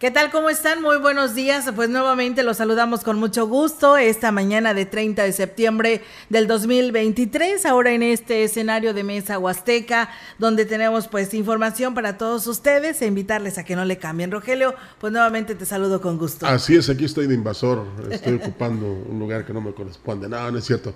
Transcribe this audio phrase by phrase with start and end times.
[0.00, 0.30] ¿Qué tal?
[0.30, 0.80] ¿Cómo están?
[0.80, 1.70] Muy buenos días.
[1.76, 7.66] Pues nuevamente los saludamos con mucho gusto esta mañana de 30 de septiembre del 2023,
[7.66, 10.08] ahora en este escenario de Mesa Huasteca,
[10.38, 14.30] donde tenemos pues información para todos ustedes e invitarles a que no le cambien.
[14.30, 16.46] Rogelio, pues nuevamente te saludo con gusto.
[16.46, 20.30] Así es, aquí estoy de invasor, estoy ocupando un lugar que no me corresponde.
[20.30, 20.94] No, no es cierto.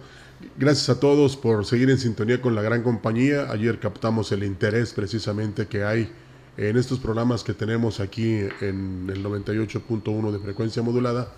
[0.57, 3.51] Gracias a todos por seguir en sintonía con la gran compañía.
[3.51, 6.11] Ayer captamos el interés precisamente que hay
[6.57, 11.33] en estos programas que tenemos aquí en el 98.1 de frecuencia modulada,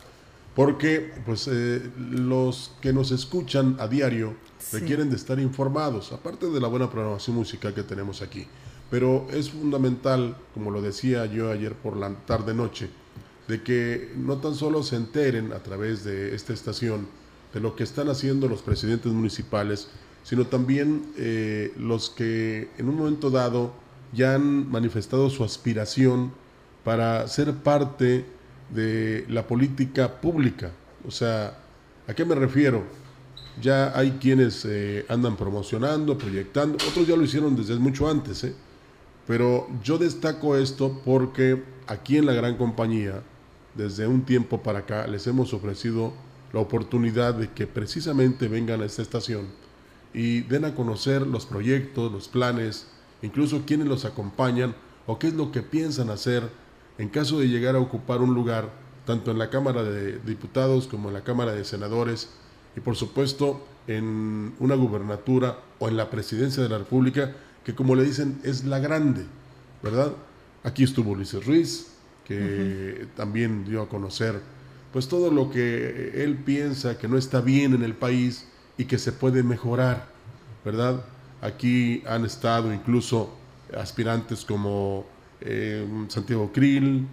[0.54, 4.34] porque pues eh, los que nos escuchan a diario
[4.72, 8.46] requieren de estar informados, aparte de la buena programación musical que tenemos aquí.
[8.90, 12.88] Pero es fundamental, como lo decía yo ayer por la tarde noche,
[13.48, 17.06] de que no tan solo se enteren a través de esta estación
[17.52, 19.88] de lo que están haciendo los presidentes municipales,
[20.24, 23.72] sino también eh, los que en un momento dado
[24.16, 26.32] ya han manifestado su aspiración
[26.82, 28.24] para ser parte
[28.70, 30.72] de la política pública.
[31.06, 31.58] O sea,
[32.08, 32.82] ¿a qué me refiero?
[33.60, 38.54] Ya hay quienes eh, andan promocionando, proyectando, otros ya lo hicieron desde mucho antes, ¿eh?
[39.26, 43.22] pero yo destaco esto porque aquí en la gran compañía,
[43.74, 46.12] desde un tiempo para acá, les hemos ofrecido
[46.52, 49.46] la oportunidad de que precisamente vengan a esta estación
[50.14, 52.86] y den a conocer los proyectos, los planes,
[53.22, 54.74] incluso quienes los acompañan
[55.06, 56.50] o qué es lo que piensan hacer
[56.98, 58.70] en caso de llegar a ocupar un lugar
[59.04, 62.30] tanto en la Cámara de Diputados como en la Cámara de Senadores
[62.76, 67.94] y por supuesto en una gubernatura o en la presidencia de la República, que como
[67.94, 69.24] le dicen es la grande,
[69.82, 70.12] ¿verdad?
[70.64, 71.92] Aquí estuvo Luis Ruiz,
[72.24, 74.40] que también dio a conocer
[74.92, 78.48] pues todo lo que él piensa que no está bien en el país
[78.78, 80.08] y que se puede mejorar,
[80.64, 81.04] ¿verdad?
[81.40, 83.30] Aquí han estado incluso
[83.76, 85.04] aspirantes como
[85.40, 87.06] eh, Santiago Krill,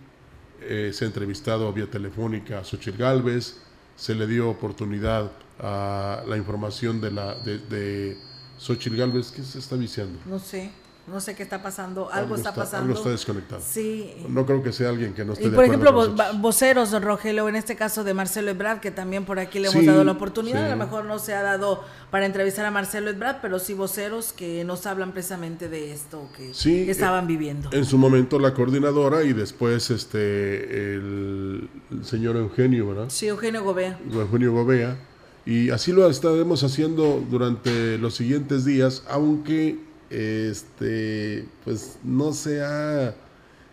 [0.61, 3.57] eh, se ha entrevistado vía telefónica a Xochitl Galvez,
[3.95, 8.17] se le dio oportunidad a la información de, la, de, de
[8.57, 10.19] Xochitl Galvez, ¿qué se está viciando?
[10.25, 10.71] No sé.
[11.05, 12.85] No sé qué está pasando, algo, está, pasando.
[12.85, 13.61] Algo está desconectado.
[13.61, 14.13] Sí.
[14.29, 17.75] No creo que sea alguien que no esté y por ejemplo, voceros, Rogelio, en este
[17.75, 20.77] caso de Marcelo Ebrard, que también por aquí le hemos dado la oportunidad, a lo
[20.77, 24.85] mejor no se ha dado para entrevistar a Marcelo Ebrard, pero sí voceros que nos
[24.85, 27.69] hablan precisamente de esto que estaban viviendo.
[27.73, 31.69] En su momento la coordinadora y después este el,
[32.03, 33.05] señor Eugenio, ¿verdad?
[33.09, 33.99] Sí, Eugenio Gobea.
[34.09, 34.97] Eugenio Gobea.
[35.45, 39.77] Y así lo estaremos haciendo durante los siguientes días, aunque
[40.13, 43.15] este, pues no se ha,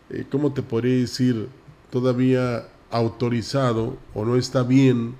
[0.09, 1.49] eh, ¿cómo te podría decir?
[1.91, 5.15] Todavía autorizado o no está bien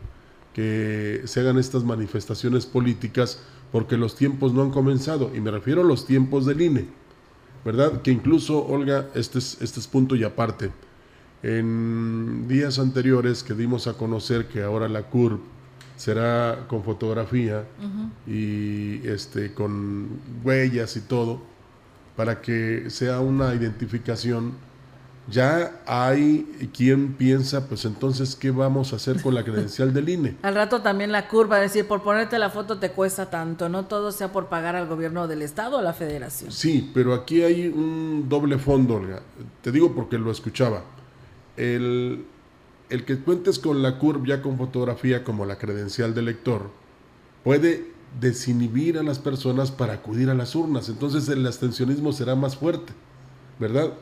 [0.55, 5.31] que se hagan estas manifestaciones políticas porque los tiempos no han comenzado.
[5.35, 6.89] Y me refiero a los tiempos del INE,
[7.65, 8.03] ¿verdad?
[8.03, 10.73] Que incluso, Olga, este es, este es punto y aparte.
[11.43, 15.41] En días anteriores que dimos a conocer que ahora la CURP
[16.01, 17.65] será con fotografía
[18.27, 20.09] y este con
[20.43, 21.43] huellas y todo
[22.17, 24.55] para que sea una identificación
[25.29, 30.37] ya hay quien piensa, pues entonces, ¿qué vamos a hacer con la credencial del INE?
[30.43, 33.85] Al rato también la curva, es decir, por ponerte la foto te cuesta tanto, no
[33.85, 36.51] todo sea por pagar al gobierno del Estado o a la Federación.
[36.51, 39.21] Sí, pero aquí hay un doble fondo, Olga.
[39.61, 40.83] Te digo porque lo escuchaba.
[41.57, 42.25] El,
[42.91, 46.71] el que cuentes con la CURB ya con fotografía como la credencial del lector
[47.45, 50.89] puede desinhibir a las personas para acudir a las urnas.
[50.89, 52.93] Entonces el abstencionismo será más fuerte,
[53.59, 53.93] ¿verdad?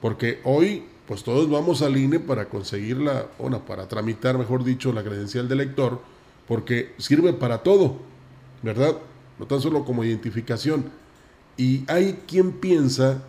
[0.00, 5.04] Porque hoy, pues todos vamos al INE para conseguirla, bueno, para tramitar, mejor dicho, la
[5.04, 6.00] credencial del lector,
[6.46, 7.98] porque sirve para todo,
[8.62, 8.96] ¿verdad?
[9.38, 10.86] No tan solo como identificación.
[11.56, 13.22] Y hay quien piensa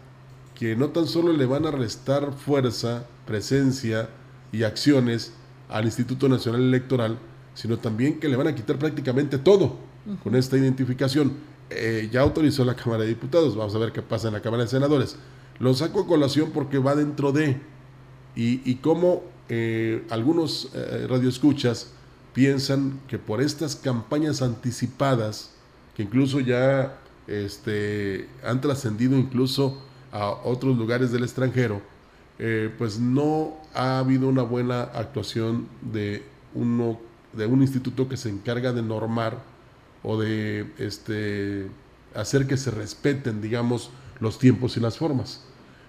[0.55, 4.09] que no tan solo le van a restar fuerza, presencia,
[4.51, 5.33] y acciones
[5.69, 7.17] al Instituto Nacional Electoral,
[7.53, 9.77] sino también que le van a quitar prácticamente todo
[10.23, 11.33] con esta identificación.
[11.69, 14.63] Eh, ya autorizó la Cámara de Diputados, vamos a ver qué pasa en la Cámara
[14.63, 15.17] de Senadores.
[15.59, 17.61] Lo saco a colación porque va dentro de,
[18.35, 21.91] y, y cómo eh, algunos eh, radioescuchas
[22.33, 25.51] piensan que por estas campañas anticipadas,
[25.95, 29.81] que incluso ya este, han trascendido incluso
[30.11, 31.81] a otros lugares del extranjero,
[32.39, 36.97] eh, pues no ha habido una buena actuación de, uno,
[37.33, 39.37] de un instituto que se encarga de normar
[40.03, 41.67] o de este,
[42.15, 43.91] hacer que se respeten, digamos,
[44.21, 45.43] los tiempos y las formas.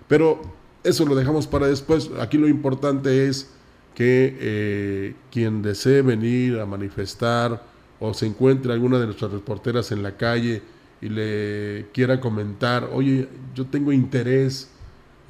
[0.08, 0.42] Pero
[0.82, 2.10] eso lo dejamos para después.
[2.20, 3.50] Aquí lo importante es
[3.94, 7.62] que eh, quien desee venir a manifestar
[8.00, 10.62] o se encuentre alguna de nuestras reporteras en la calle
[11.00, 14.70] y le quiera comentar, oye, yo tengo interés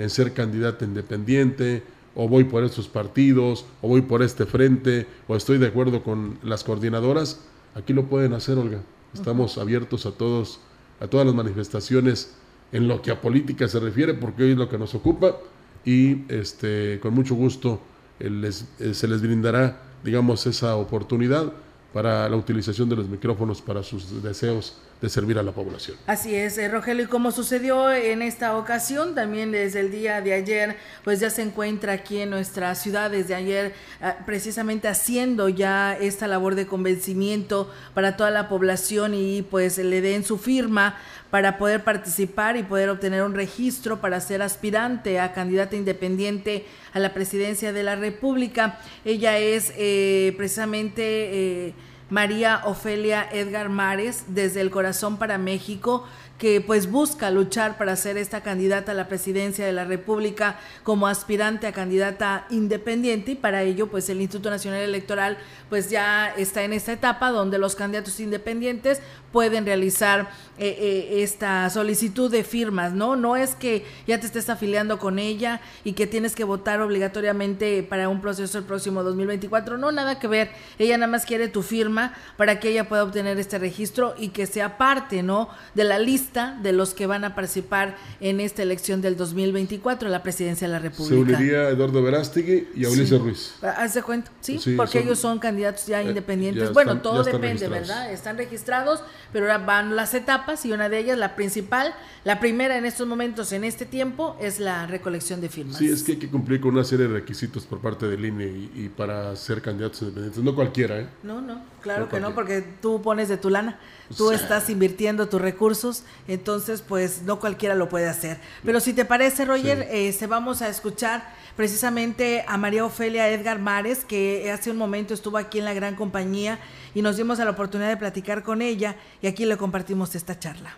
[0.01, 1.83] en ser candidata independiente,
[2.15, 6.39] o voy por estos partidos, o voy por este frente, o estoy de acuerdo con
[6.43, 7.43] las coordinadoras,
[7.75, 8.81] aquí lo pueden hacer, Olga.
[9.13, 10.61] Estamos abiertos a todos,
[11.01, 12.35] a todas las manifestaciones
[12.73, 15.37] en lo que a política se refiere, porque hoy es lo que nos ocupa,
[15.85, 17.79] y este, con mucho gusto
[18.21, 21.53] eh, eh, se les brindará, digamos, esa oportunidad
[21.93, 25.97] para la utilización de los micrófonos para sus deseos de servir a la población.
[26.07, 30.35] Así es, eh, Rogelio, y como sucedió en esta ocasión, también desde el día de
[30.35, 35.97] ayer, pues ya se encuentra aquí en nuestra ciudad desde ayer, ah, precisamente haciendo ya
[35.97, 40.97] esta labor de convencimiento para toda la población y pues le den su firma
[41.31, 46.99] para poder participar y poder obtener un registro para ser aspirante a candidata independiente a
[46.99, 48.81] la presidencia de la República.
[49.05, 51.75] Ella es eh, precisamente...
[52.11, 56.07] María Ofelia Edgar Mares, desde el corazón para México,
[56.41, 61.07] que pues busca luchar para ser esta candidata a la presidencia de la República como
[61.07, 65.37] aspirante a candidata independiente y para ello pues el Instituto Nacional Electoral
[65.69, 69.03] pues ya está en esta etapa donde los candidatos independientes
[69.33, 73.17] pueden realizar eh, eh, esta solicitud de firmas, ¿no?
[73.17, 77.83] No es que ya te estés afiliando con ella y que tienes que votar obligatoriamente
[77.83, 81.63] para un proceso el próximo 2024, no, nada que ver, ella nada más quiere tu
[81.63, 85.49] firma para que ella pueda obtener este registro y que sea parte, ¿no?
[85.75, 90.23] De la lista de los que van a participar en esta elección del 2024, la
[90.23, 91.15] presidencia de la República.
[91.15, 93.55] Se uniría a Eduardo Verástegui y a Ulises Ruiz.
[93.63, 96.73] Hace cuenta, sí, porque ellos son candidatos ya eh, independientes.
[96.73, 98.13] bueno, todo depende, ¿verdad?
[98.13, 101.95] Están registrados pero ahora van las etapas y una de ellas, la principal,
[102.25, 105.77] la primera en estos momentos, en este tiempo, es la recolección de firmas.
[105.77, 108.47] Sí, es que hay que cumplir con una serie de requisitos por parte del INE
[108.75, 111.07] y, para ser candidatos independientes, no cualquiera, ¿eh?
[111.23, 113.79] No, no, claro que no, porque tú pones de tu lana,
[114.17, 118.39] tú estás invirtiendo tus recursos, entonces pues no cualquiera lo puede hacer.
[118.65, 123.59] Pero si te parece, Roger, eh, se vamos a escuchar precisamente a María Ofelia Edgar
[123.59, 126.59] Mares, que hace un momento estuvo aquí en la gran compañía
[126.95, 130.77] y nos dimos la oportunidad de platicar con ella y aquí le compartimos esta charla.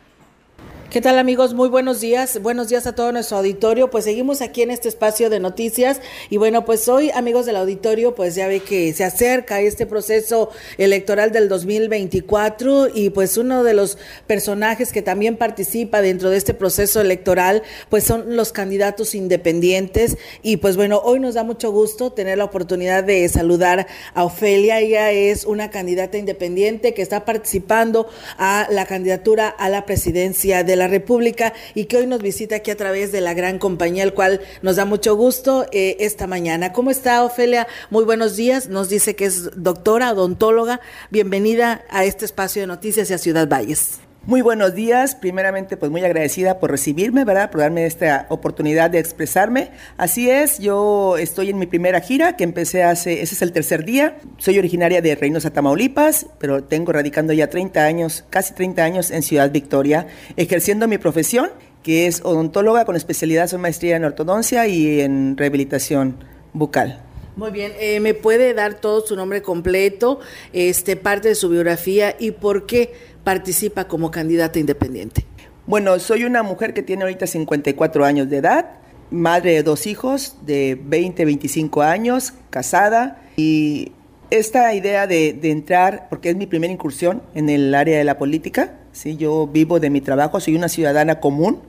[0.92, 1.54] ¿Qué tal amigos?
[1.54, 2.42] Muy buenos días.
[2.42, 3.88] Buenos días a todo nuestro auditorio.
[3.88, 8.14] Pues seguimos aquí en este espacio de noticias y bueno, pues hoy amigos del auditorio,
[8.14, 13.72] pues ya ve que se acerca este proceso electoral del 2024 y pues uno de
[13.72, 13.96] los
[14.26, 20.58] personajes que también participa dentro de este proceso electoral, pues son los candidatos independientes y
[20.58, 24.80] pues bueno, hoy nos da mucho gusto tener la oportunidad de saludar a Ofelia.
[24.80, 30.76] Ella es una candidata independiente que está participando a la candidatura a la presidencia de
[30.76, 34.02] la la República y que hoy nos visita aquí a través de la gran compañía,
[34.02, 36.72] el cual nos da mucho gusto eh, esta mañana.
[36.72, 37.66] ¿Cómo está, Ofelia?
[37.90, 38.68] Muy buenos días.
[38.68, 40.80] Nos dice que es doctora, odontóloga.
[41.10, 44.11] Bienvenida a este espacio de noticias y a Ciudad Valles.
[44.24, 47.50] Muy buenos días, primeramente pues muy agradecida por recibirme, ¿verdad?
[47.50, 49.72] Por darme esta oportunidad de expresarme.
[49.96, 53.84] Así es, yo estoy en mi primera gira que empecé hace, ese es el tercer
[53.84, 54.18] día.
[54.38, 59.22] Soy originaria de Reynosa, Tamaulipas, pero tengo radicando ya 30 años, casi 30 años en
[59.22, 61.50] Ciudad Victoria, ejerciendo mi profesión,
[61.82, 67.02] que es odontóloga con especialidad en maestría en ortodoncia y en rehabilitación bucal.
[67.34, 70.20] Muy bien, eh, ¿me puede dar todo su nombre completo,
[70.52, 72.92] este, parte de su biografía y por qué?
[73.24, 75.24] Participa como candidata independiente?
[75.66, 78.70] Bueno, soy una mujer que tiene ahorita 54 años de edad,
[79.10, 83.92] madre de dos hijos de 20, 25 años, casada y
[84.30, 88.72] esta idea de, entrar, porque es mi primera incursión en el área de la política,
[88.92, 89.16] ¿sí?
[89.16, 91.60] yo vivo de mi trabajo, soy una ciudadana común,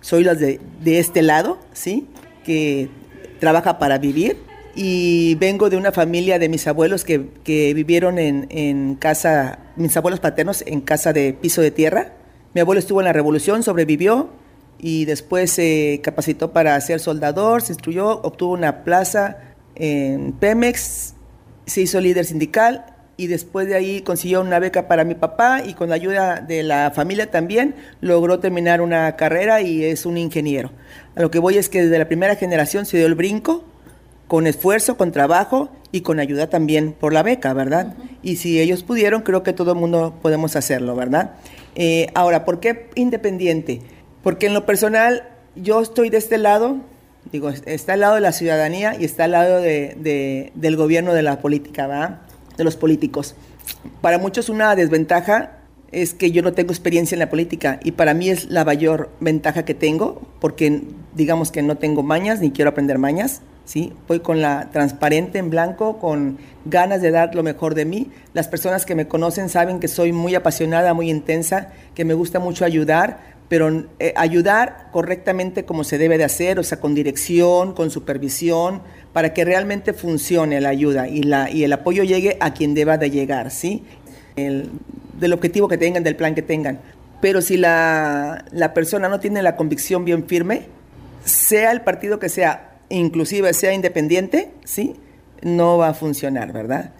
[0.00, 2.08] soy las de, este lado, ¿sí?
[2.44, 2.88] que
[3.38, 4.36] trabaja para vivir
[4.80, 7.18] y vengo de una familia de mis abuelos que,
[7.74, 12.12] vivieron en, casa, mis abuelos paternos en casa de piso de tierra.
[12.54, 14.28] Mi abuelo estuvo en la revolución, sobrevivió
[14.78, 19.38] y después se capacitó para ser soldador, se instruyó, obtuvo una plaza
[19.74, 21.14] en Pemex,
[21.66, 25.74] se hizo líder sindical y después de ahí consiguió una beca para mi papá y
[25.74, 30.70] con la ayuda de la familia también logró terminar una carrera y es un ingeniero.
[31.16, 33.64] A lo que voy es que desde la primera generación se dio el brinco
[34.28, 37.96] con esfuerzo, con trabajo y con ayuda también por la beca, ¿verdad?
[38.22, 41.32] Y si ellos pudieron, creo que todo el mundo podemos hacerlo, ¿verdad?
[41.74, 43.80] Eh, ahora, ¿por qué independiente?
[44.22, 46.76] Porque en lo personal yo estoy de este lado,
[47.32, 51.22] digo, está al lado de la ciudadanía y está al lado de, del gobierno de
[51.22, 52.20] la política, ¿verdad?
[52.56, 53.34] De los políticos.
[54.02, 55.58] Para muchos una desventaja
[55.90, 59.10] es que yo no tengo experiencia en la política y para mí es la mayor
[59.20, 60.82] ventaja que tengo porque
[61.14, 63.92] digamos que no tengo mañas ni quiero aprender mañas, ¿sí?
[64.08, 68.10] Voy con la transparente en blanco, con ganas de dar lo mejor de mí.
[68.32, 72.38] Las personas que me conocen saben que soy muy apasionada, muy intensa, que me gusta
[72.38, 73.18] mucho ayudar,
[73.50, 78.80] pero eh, ayudar correctamente como se debe de hacer, o sea, con dirección, con supervisión,
[79.12, 82.96] para que realmente funcione la ayuda y, la, y el apoyo llegue a quien deba
[82.96, 83.84] de llegar, ¿sí?
[84.34, 86.78] del objetivo que tengan, del plan que tengan.
[87.20, 90.68] Pero si la, la persona no tiene la convicción bien firme,
[91.24, 94.96] sea el partido que sea, inclusive sea independiente, ¿sí?
[95.42, 96.92] No va a funcionar, ¿verdad?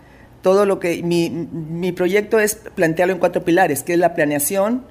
[0.43, 4.85] Todo lo que, mi, mi proyecto es plantearlo en cuatro pilares, que es la planeación,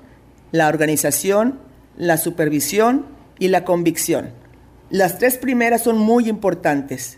[0.52, 1.60] la organización,
[1.98, 3.06] la supervisión
[3.40, 4.30] y la convicción.
[4.90, 7.18] Las tres primeras son muy importantes,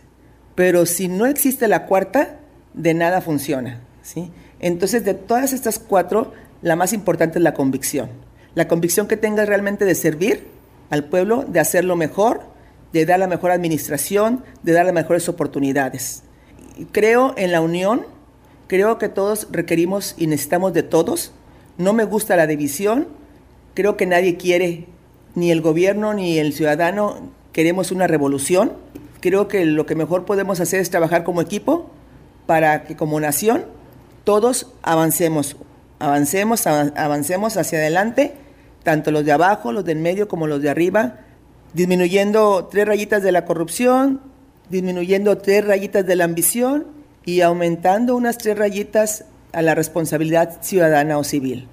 [0.55, 2.39] pero si no existe la cuarta,
[2.73, 3.81] de nada funciona.
[4.01, 4.31] ¿sí?
[4.59, 8.09] Entonces, de todas estas cuatro, la más importante es la convicción.
[8.55, 10.47] La convicción que tengas realmente de servir
[10.89, 12.41] al pueblo, de hacerlo mejor,
[12.93, 16.23] de dar la mejor administración, de dar las mejores oportunidades.
[16.91, 18.05] Creo en la unión,
[18.67, 21.33] creo que todos requerimos y necesitamos de todos.
[21.77, 23.07] No me gusta la división,
[23.73, 24.87] creo que nadie quiere,
[25.35, 28.73] ni el gobierno ni el ciudadano, queremos una revolución.
[29.21, 31.89] Creo que lo que mejor podemos hacer es trabajar como equipo
[32.45, 33.65] para que como nación
[34.23, 35.57] todos avancemos,
[35.99, 38.35] avancemos, avancemos hacia adelante,
[38.83, 41.19] tanto los de abajo, los del medio como los de arriba,
[41.73, 44.21] disminuyendo tres rayitas de la corrupción,
[44.69, 46.87] disminuyendo tres rayitas de la ambición
[47.25, 51.67] y aumentando unas tres rayitas a la responsabilidad ciudadana o civil.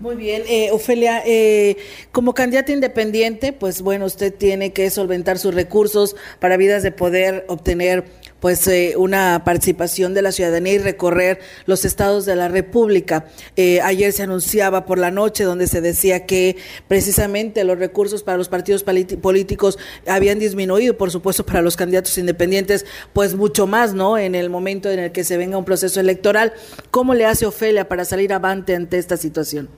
[0.00, 1.76] Muy bien, eh, Ofelia, eh,
[2.10, 7.44] como candidata independiente, pues bueno, usted tiene que solventar sus recursos para vidas de poder
[7.46, 8.04] obtener
[8.42, 13.26] pues eh, una participación de la ciudadanía y recorrer los estados de la República.
[13.54, 16.56] Eh, ayer se anunciaba por la noche donde se decía que
[16.88, 22.84] precisamente los recursos para los partidos políticos habían disminuido, por supuesto para los candidatos independientes,
[23.12, 24.18] pues mucho más, ¿no?
[24.18, 26.52] En el momento en el que se venga un proceso electoral.
[26.90, 29.68] ¿Cómo le hace Ofelia para salir avante ante esta situación?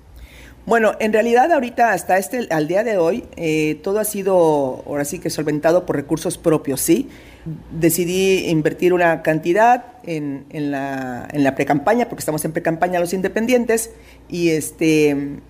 [0.65, 5.05] Bueno, en realidad ahorita hasta este al día de hoy eh, todo ha sido ahora
[5.05, 7.11] sí que solventado por recursos propios, sí.
[7.71, 13.13] Decidí invertir una cantidad en, en la, en la pre-campaña, porque estamos en pre-campaña los
[13.13, 13.91] independientes,
[14.29, 15.41] y este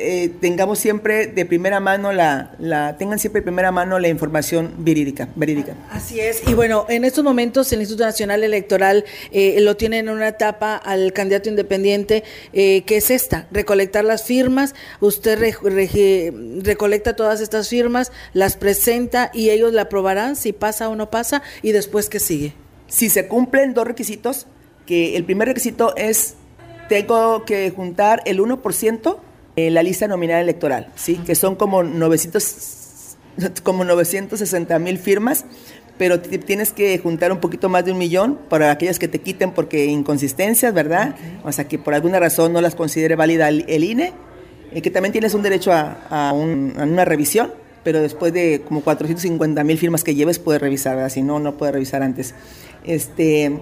[0.00, 4.72] eh, tengamos siempre de primera mano la, la, tengan siempre de primera mano la información
[4.78, 5.74] verídica, verídica.
[5.90, 6.46] Así es.
[6.46, 10.76] Y bueno, en estos momentos el Instituto Nacional Electoral eh, lo tiene en una etapa
[10.76, 14.76] al candidato independiente, eh, que es esta, recolectar las firmas.
[15.00, 15.36] Usted
[16.62, 21.42] recolecta todas estas firmas, las presenta y ellos la aprobarán si pasa o no pasa
[21.60, 22.54] y después qué sigue.
[22.86, 24.46] Si se cumplen dos requisitos,
[24.86, 26.36] que el primer requisito es
[26.88, 29.16] tengo que juntar el 1%
[29.56, 31.16] en la lista nominal electoral, ¿sí?
[31.16, 33.16] que son como 900,
[33.62, 35.44] como 960 mil firmas,
[35.98, 39.50] pero tienes que juntar un poquito más de un millón para aquellas que te quiten
[39.50, 41.16] porque inconsistencias, ¿verdad?
[41.42, 44.12] O sea, que por alguna razón no las considere válida el, INE,
[44.72, 47.52] y que también tienes un derecho a, una revisión,
[47.82, 51.10] pero después de como 450 mil firmas que lleves puedes revisar, ¿verdad?
[51.10, 52.34] Si no, no puedes revisar antes.
[52.84, 53.58] Este,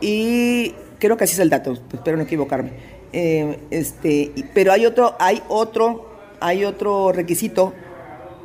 [0.00, 2.70] y creo que así es el dato, espero no equivocarme.
[3.12, 7.74] Eh, este, pero hay otro, hay otro, hay otro requisito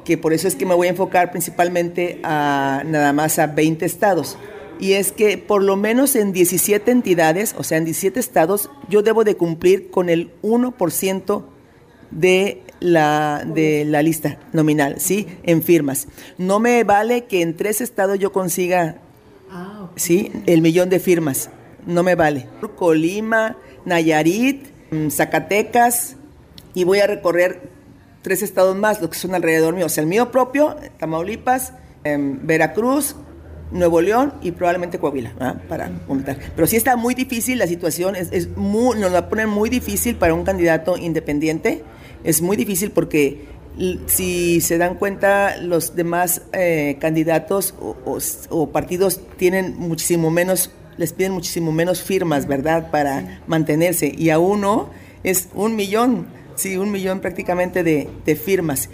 [0.04, 3.86] que por eso es que me voy a enfocar principalmente a nada más a 20
[3.86, 4.40] estados.
[4.80, 9.04] Y es que por lo menos en 17 entidades, o sea, en 17 estados, yo
[9.04, 11.44] debo de cumplir con el 1%
[12.10, 15.28] de la, de la lista nominal, ¿sí?
[15.44, 16.08] En firmas.
[16.40, 18.98] No me vale que en tres estados yo consiga,
[19.52, 20.32] ah, ¿sí?
[20.48, 21.52] El millón de firmas
[21.88, 22.48] no me vale.
[22.76, 26.18] Colima, Nayarit, mm, Zacatecas
[26.74, 27.70] y voy a recorrer
[28.22, 29.88] tres estados más, los que son alrededor mío.
[29.88, 33.16] O sea, el mío propio, Tamaulipas, em, Veracruz,
[33.72, 36.38] Nuevo León y probablemente Coahuila, para comentar.
[36.56, 40.34] Pero sí está muy difícil la situación, es, muy, nos la ponen muy difícil para
[40.34, 41.84] un candidato independiente.
[42.24, 43.46] Es muy difícil porque
[44.08, 51.34] si se dan cuenta, los demás eh, candidatos o, partidos tienen muchísimo menos, les piden
[51.34, 54.14] muchísimo menos firmas, ¿verdad?, para mantenerse.
[54.18, 54.90] Y a uno
[55.24, 58.90] es un millón, sí, un millón prácticamente de, de firmas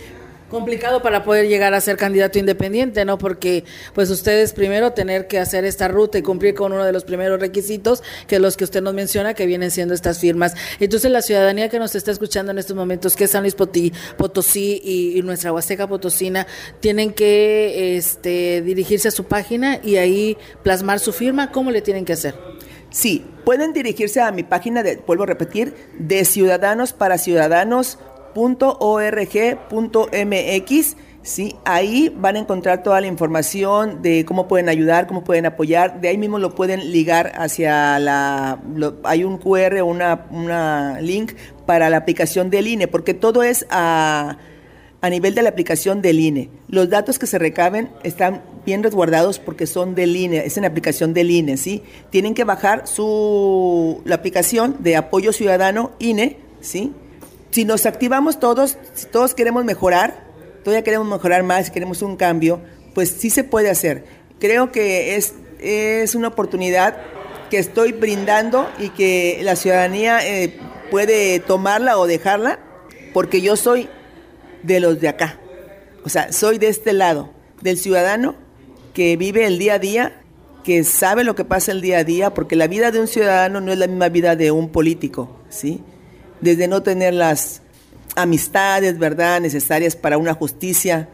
[0.53, 3.17] complicado para poder llegar a ser candidato independiente, ¿no?
[3.17, 7.03] Porque pues ustedes primero tener que hacer esta ruta y cumplir con uno de los
[7.03, 10.55] primeros requisitos, que los que usted nos menciona, que vienen siendo estas firmas.
[10.79, 14.81] Entonces la ciudadanía que nos está escuchando en estos momentos, que es San Luis Potosí
[14.83, 16.47] y, nuestra Huasteca Potosina,
[16.79, 21.51] tienen que este, dirigirse a su página y ahí plasmar su firma.
[21.51, 22.35] ¿Cómo le tienen que hacer?
[22.93, 27.97] Sí, pueden dirigirse a mi página, de, vuelvo a repetir, de Ciudadanos para Ciudadanos
[28.35, 28.55] .org.mx,
[31.21, 31.55] ¿sí?
[31.65, 36.01] Ahí van a encontrar toda la información de cómo pueden ayudar, cómo pueden apoyar.
[36.01, 38.59] De ahí mismo lo pueden ligar hacia la...
[39.03, 41.33] hay un QR una, una link
[41.65, 44.37] para la aplicación del INE, porque todo es a,
[45.03, 46.49] a nivel de la aplicación del INE.
[46.69, 51.13] Los datos que se recaben están bien resguardados porque son del INE, es en aplicación
[51.13, 51.83] del INE, ¿sí?
[52.09, 56.93] Tienen que bajar su, la aplicación de apoyo ciudadano INE, ¿sí?
[57.53, 60.25] Si nos activamos todos, si todos queremos mejorar,
[60.63, 62.59] todavía queremos mejorar más, queremos un cambio,
[62.95, 64.05] pues sí se puede hacer.
[64.39, 66.97] Creo que es, es una oportunidad
[67.51, 70.57] que estoy brindando y que la ciudadanía eh,
[70.89, 72.57] puede tomarla o dejarla,
[73.13, 73.87] porque yo soy
[74.63, 75.39] de los de acá.
[76.03, 77.29] O sea, soy de este lado,
[77.61, 78.35] del ciudadano
[78.95, 80.23] que vive el día a día,
[80.63, 83.61] que sabe lo que pasa el día a día, porque la vida de un ciudadano
[83.61, 85.83] no es la misma vida de un político, ¿sí?
[86.43, 87.61] Desde no tener las
[88.15, 91.09] amistades, ¿verdad?, necesarias para una justicia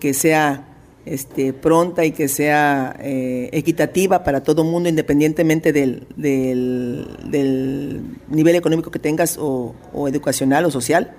[0.00, 0.68] que sea
[1.06, 6.06] este, pronta y que sea eh, equitativa para todo mundo, independientemente del,
[8.28, 9.74] nivel económico que tengas o,
[10.08, 11.12] educacional o social.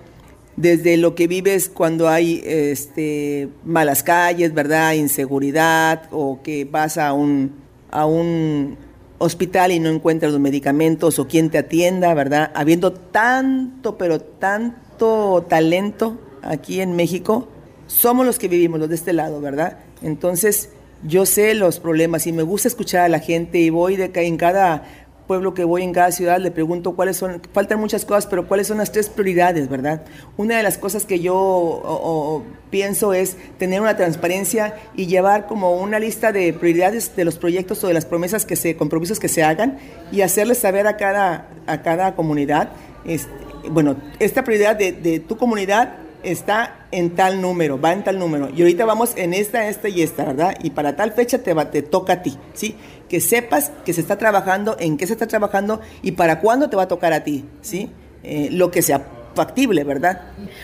[0.57, 4.93] Desde lo que vives cuando hay este, malas calles, ¿verdad?
[4.93, 7.53] Inseguridad o que vas a un,
[7.91, 8.75] a un
[9.17, 12.51] hospital y no encuentras los medicamentos o quien te atienda, ¿verdad?
[12.55, 17.47] Habiendo tanto, pero tanto talento aquí en México,
[17.87, 19.79] somos los que vivimos, los de este lado, ¿verdad?
[20.01, 20.69] Entonces,
[21.03, 24.37] yo sé los problemas y me gusta escuchar a la gente y voy de en
[24.37, 28.47] cada pueblo que voy en cada ciudad, le pregunto cuáles son, faltan muchas cosas, pero
[28.47, 30.03] cuáles son las tres prioridades, ¿verdad?
[30.37, 35.99] Una de las cosas que yo pienso es tener una transparencia y llevar como una
[35.99, 39.43] lista de prioridades de los proyectos o de las promesas que se, compromisos que se
[39.43, 39.77] hagan
[40.11, 42.69] y hacerles saber a cada, a cada comunidad,
[43.05, 43.31] este,
[43.69, 48.49] bueno, esta prioridad de, de tu comunidad está en tal número, va en tal número.
[48.55, 50.57] Y ahorita vamos en esta, esta y esta, ¿verdad?
[50.61, 52.75] Y para tal fecha te, va, te toca a ti, ¿sí?
[53.09, 56.75] Que sepas que se está trabajando, en qué se está trabajando y para cuándo te
[56.75, 57.89] va a tocar a ti, ¿sí?
[58.23, 60.21] Eh, lo que sea factible, ¿verdad?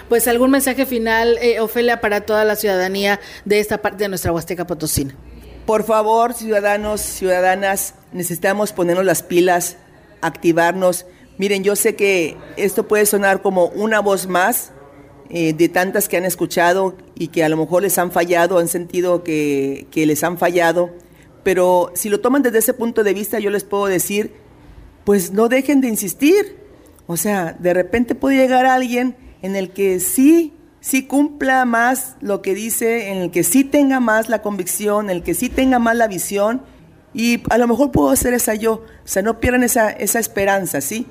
[0.09, 4.33] Pues algún mensaje final, eh, Ofelia, para toda la ciudadanía de esta parte de nuestra
[4.33, 5.15] Huasteca Potosina.
[5.65, 9.77] Por favor, ciudadanos, ciudadanas, necesitamos ponernos las pilas,
[10.21, 11.05] activarnos.
[11.37, 14.71] Miren, yo sé que esto puede sonar como una voz más,
[15.29, 18.67] eh, de tantas que han escuchado y que a lo mejor les han fallado, han
[18.67, 20.91] sentido que, que les han fallado,
[21.43, 24.33] pero si lo toman desde ese punto de vista, yo les puedo decir,
[25.03, 26.57] pues no dejen de insistir.
[27.07, 32.41] O sea, de repente puede llegar alguien en el que sí, sí cumpla más lo
[32.41, 35.79] que dice, en el que sí tenga más la convicción, en el que sí tenga
[35.79, 36.61] más la visión,
[37.13, 38.73] y a lo mejor puedo hacer esa yo.
[38.73, 41.05] O sea, no pierdan esa, esa esperanza, ¿sí?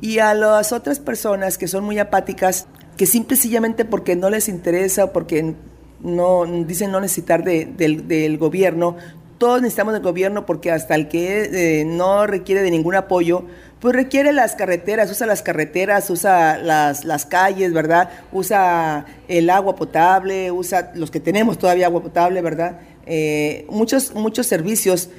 [0.00, 4.28] Y a las otras personas que son muy apáticas, que simple y sencillamente porque no
[4.30, 5.54] les interesa, porque
[6.00, 8.96] no dicen no necesitar del, gobierno,
[9.38, 13.44] todos necesitamos del gobierno porque hasta el que eh, no requiere de ningún apoyo,
[13.80, 18.10] pues requiere las carreteras, usa las carreteras, usa las, las calles, ¿verdad?
[18.32, 22.80] Usa el agua potable, usa los que tenemos todavía agua potable, ¿verdad?
[23.06, 25.10] Eh, muchos, muchos servicios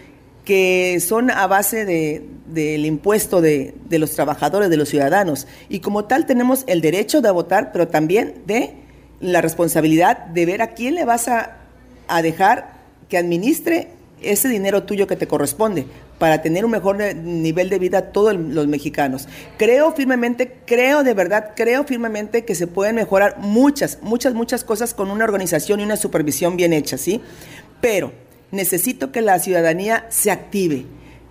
[0.47, 5.45] que son a base del impuesto de, los trabajadores, de los ciudadanos.
[5.67, 8.73] Y como tal tenemos el derecho de votar, pero también de
[9.19, 11.58] la responsabilidad de ver a quién le vas a,
[12.21, 12.77] dejar
[13.10, 13.89] que administre
[14.21, 15.86] ese dinero tuyo que te corresponde
[16.19, 19.27] para tener un mejor nivel de vida todos los mexicanos.
[19.58, 24.93] Creo firmemente, creo de verdad, creo firmemente que se pueden mejorar muchas, muchas, muchas cosas
[24.93, 27.21] con una organización y una supervisión bien hecha, ¿sí?
[27.82, 28.12] Pero
[28.51, 30.86] necesito que la ciudadanía se active.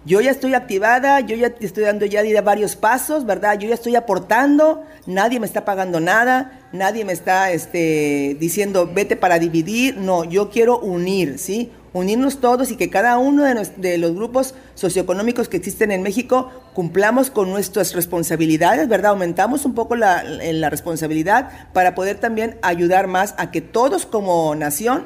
[0.04, 3.58] Yo ya estoy activada, yo ya estoy dando ya varios pasos, ¿verdad?
[3.58, 9.16] Yo ya estoy aportando, nadie me está pagando nada, nadie me está este, diciendo vete
[9.16, 11.72] para dividir, no, yo quiero unir, ¿sí?
[11.96, 17.30] Unirnos todos y que cada uno de, los grupos socioeconómicos que existen en México cumplamos
[17.30, 19.12] con nuestras responsabilidades, ¿verdad?
[19.12, 20.22] Aumentamos un poco la,
[20.70, 25.04] responsabilidad para poder también ayudar más a que todos como nación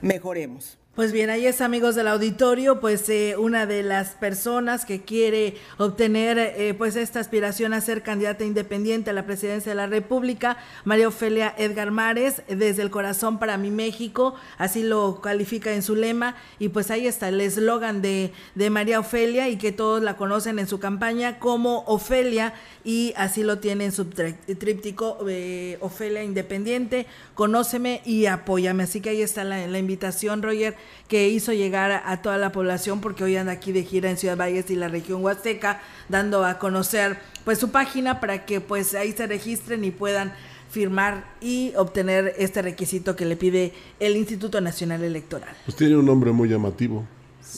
[0.00, 0.79] mejoremos.
[1.00, 5.56] Pues bien, ahí es amigos del auditorio, pues eh, una de las personas que quiere
[5.78, 10.58] obtener eh, pues esta aspiración a ser candidata independiente a la presidencia de la República,
[10.84, 15.96] María Ofelia Edgar Mares, desde el corazón para mi México, así lo califica en su
[15.96, 20.18] lema, y pues ahí está el eslogan de, de María Ofelia y que todos la
[20.18, 22.52] conocen en su campaña como Ofelia,
[22.84, 29.08] y así lo tiene en su tríptico eh, Ofelia Independiente, conóceme y apóyame, así que
[29.08, 30.76] ahí está la, la invitación, Roger
[31.08, 34.36] que hizo llegar a, toda la población porque hoy anda aquí de gira en Ciudad
[34.36, 39.12] Valles y la región Huasteca, dando a conocer pues su página para que pues ahí
[39.12, 40.32] se registren y puedan
[40.70, 45.50] firmar y obtener este requisito que le pide el Instituto Nacional Electoral.
[45.64, 47.04] Pues tiene un nombre muy llamativo,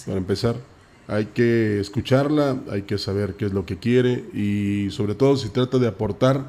[0.06, 0.56] para empezar.
[1.08, 5.50] Hay que escucharla, hay que saber qué es lo que quiere y sobre todo si
[5.50, 6.46] trata de aportar,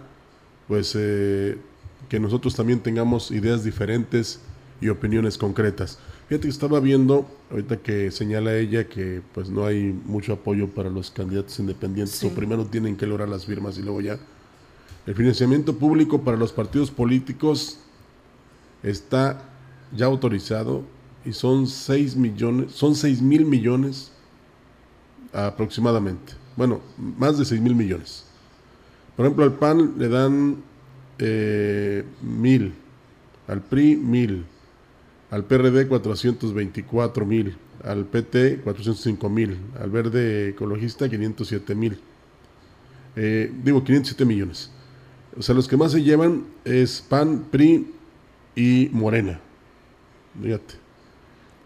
[0.67, 1.58] pues eh,
[2.08, 4.39] que nosotros también tengamos ideas diferentes
[4.80, 6.00] y opiniones concretas.
[6.34, 10.89] Fíjate que estaba viendo, ahorita que señala ella que pues no hay mucho apoyo para
[10.89, 14.17] los candidatos independientes, o primero tienen que lograr las firmas y luego ya.
[15.06, 17.78] El financiamiento público para los partidos políticos
[18.82, 19.43] está
[19.96, 20.82] ya autorizado
[21.24, 24.12] y son 6 millones, son 6 mil millones
[25.34, 26.34] aproximadamente.
[26.58, 28.26] Bueno, más de 6 mil millones.
[29.15, 30.63] Por ejemplo, al PAN le dan
[31.19, 32.74] eh, mil,
[33.48, 34.46] al PRI mil,
[35.34, 42.00] al PRD 424 mil, al PT 405 mil, al Verde Ecologista 507 mil.
[43.15, 44.69] Eh, digo, 507 millones.
[45.36, 47.88] O sea, los que más se llevan es PAN, PRI
[48.56, 49.39] y Morena.
[50.39, 50.76] Fíjate.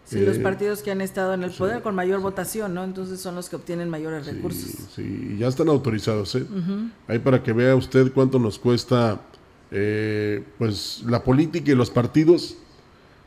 [0.06, 2.84] Sí, los eh, partidos que han estado en el poder con mayor votación, ¿no?
[2.84, 4.88] Entonces son los que obtienen mayores recursos.
[4.96, 6.46] Sí, ya están autorizados, ¿eh?
[7.06, 9.20] Ahí para que vea usted cuánto nos cuesta,
[9.70, 12.56] eh, pues, la política y los partidos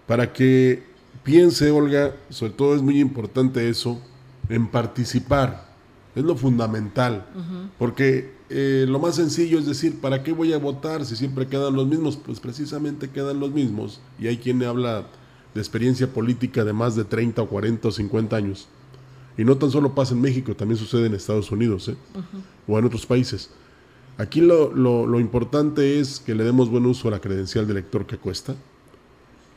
[0.08, 0.84] para que
[1.24, 4.02] piense, Olga, sobre todo es muy importante eso,
[4.50, 5.70] en participar.
[6.16, 7.26] Es lo fundamental.
[7.78, 11.74] Porque eh, lo más sencillo es decir, ¿para qué voy a votar si siempre quedan
[11.74, 12.18] los mismos?
[12.18, 14.02] Pues precisamente quedan los mismos.
[14.20, 15.08] Y hay quien habla
[15.54, 18.68] de experiencia política de más de 30 o 40 o 50 años.
[19.38, 21.96] Y no tan solo pasa en México, también sucede en Estados Unidos ¿eh?
[22.68, 23.50] o en otros países.
[24.18, 28.06] Aquí lo, lo, importante es que le demos buen uso a la credencial de lector
[28.06, 28.56] que cuesta,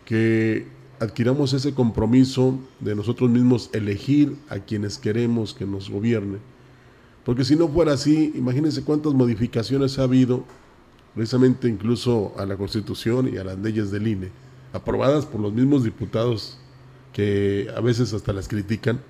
[0.05, 0.67] que
[1.01, 6.39] adquiramos ese compromiso de nosotros mismos elegir a quienes queremos que nos gobierne.
[7.25, 10.45] Porque si no fuera así, imagínense cuántas modificaciones ha habido,
[11.15, 14.31] precisamente incluso a la Constitución y a las leyes del INE,
[14.73, 16.59] aprobadas por los mismos diputados
[17.13, 19.01] que a veces hasta las critican,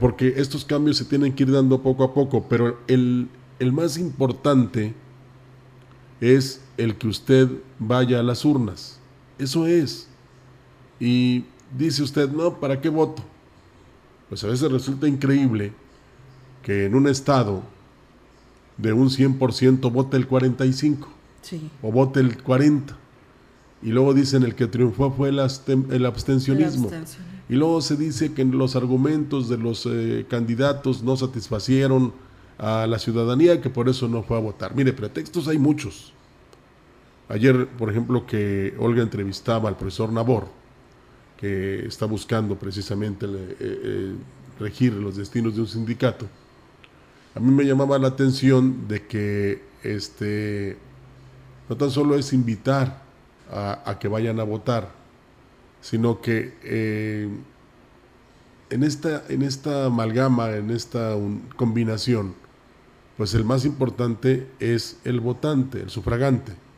[0.00, 3.98] porque estos cambios se tienen que ir dando poco a poco, pero el, el más
[3.98, 4.94] importante
[6.20, 8.99] es el que usted vaya a las urnas
[9.40, 10.08] eso es.
[10.98, 11.44] Y
[11.76, 13.22] dice usted, no, ¿para qué voto?
[14.28, 15.72] Pues a veces resulta increíble
[16.62, 17.62] que en un estado
[18.76, 21.08] de un 100% vote el 45
[21.82, 22.96] o vote el 40
[23.82, 25.38] y luego dicen el que triunfó fue el,
[26.06, 26.90] abstencionismo.
[27.48, 32.12] Y luego se dice que los argumentos de los eh, candidatos no satisfacieron
[32.58, 34.74] a la ciudadanía, que por eso no fue a votar.
[34.74, 36.12] Mire, pretextos hay muchos.
[37.30, 40.48] Ayer, por ejemplo, que Olga entrevistaba al profesor Nabor,
[41.36, 44.14] que está buscando precisamente eh, eh,
[44.58, 46.26] regir los destinos de un sindicato,
[47.36, 50.76] a mí me llamaba la atención de que este,
[51.68, 53.00] no tan solo es invitar
[53.48, 54.90] a, que vayan a votar,
[55.80, 57.28] sino que eh,
[58.70, 61.14] en, esta, en esta amalgama, en esta
[61.54, 62.34] combinación,
[63.16, 66.69] pues el más importante es el votante, el sufragante.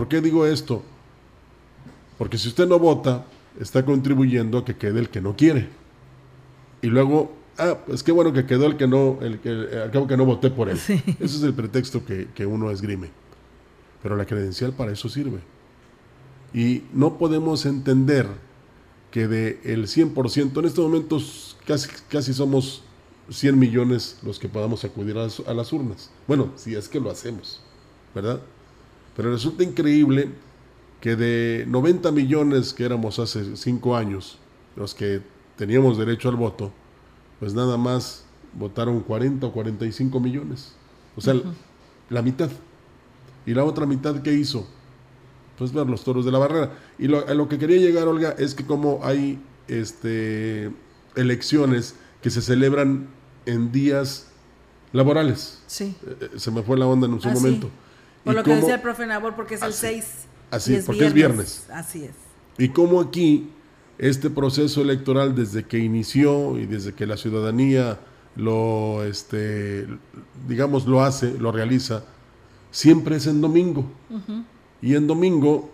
[0.00, 0.82] ¿Por qué digo esto?
[2.16, 3.26] Porque si usted no vota,
[3.60, 5.68] está contribuyendo a que quede el que no quiere.
[6.80, 10.06] Y luego, ah, pues qué bueno que quedó el que no, el que, al cabo
[10.06, 10.78] que no voté por él.
[10.78, 13.10] Ese es el pretexto que, que uno esgrime.
[14.02, 15.40] Pero la credencial para eso sirve.
[16.54, 18.26] Y no podemos entender
[19.10, 22.84] que de el 100%, en estos momentos casi, casi somos
[23.28, 26.10] 100 millones los que podamos acudir a las, a las urnas.
[26.26, 27.60] Bueno, si es que lo hacemos,
[28.14, 28.40] ¿verdad?
[29.20, 30.30] Pero resulta increíble
[31.02, 34.38] que de 90 millones que éramos hace 5 años,
[34.76, 35.20] los que
[35.58, 36.72] teníamos derecho al voto,
[37.38, 40.72] pues nada más votaron 40 o 45 millones.
[41.18, 41.34] O sea,
[42.08, 42.48] la mitad.
[43.44, 44.66] ¿Y la otra mitad qué hizo?
[45.58, 46.78] Pues ver los toros de la barrera.
[46.98, 50.70] Y lo, a lo que quería llegar, Olga, es que como hay este,
[51.14, 53.08] elecciones que se celebran
[53.44, 54.28] en días
[54.94, 55.62] laborales.
[55.66, 55.94] Sí.
[56.06, 57.60] Eh, eh, se me fue la onda en su Ah, sí.
[58.24, 59.86] Por ¿Y lo que decía el profe Nabor, porque es el Así.
[59.86, 60.04] 6.
[60.50, 61.66] Así, porque es viernes.
[61.72, 62.14] Así es.
[62.58, 63.50] Y cómo aquí
[63.98, 67.98] este proceso electoral desde que inició y desde que la ciudadanía
[68.36, 69.86] lo, este,
[70.48, 72.04] digamos, lo hace, lo realiza,
[72.70, 73.84] siempre es en domingo.
[74.80, 75.70] Y en domingo,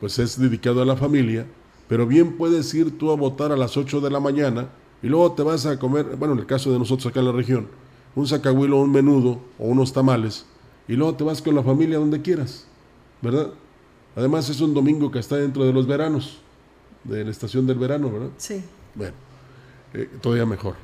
[0.00, 1.46] pues es dedicado a la familia,
[1.88, 4.68] pero bien puedes ir tú a votar a las 8 de la mañana
[5.02, 7.32] y luego te vas a comer, bueno, en el caso de nosotros acá en la
[7.32, 7.68] región,
[8.14, 10.46] un sacahuilo, un menudo o unos tamales,
[10.88, 12.66] y luego te vas con la familia donde quieras,
[13.20, 13.50] ¿verdad?
[14.16, 16.40] Además es un domingo que está dentro de los veranos,
[17.04, 18.30] de la estación del verano, ¿verdad?
[18.36, 18.62] Sí.
[18.94, 19.14] Bueno,
[19.94, 20.74] eh, todavía mejor.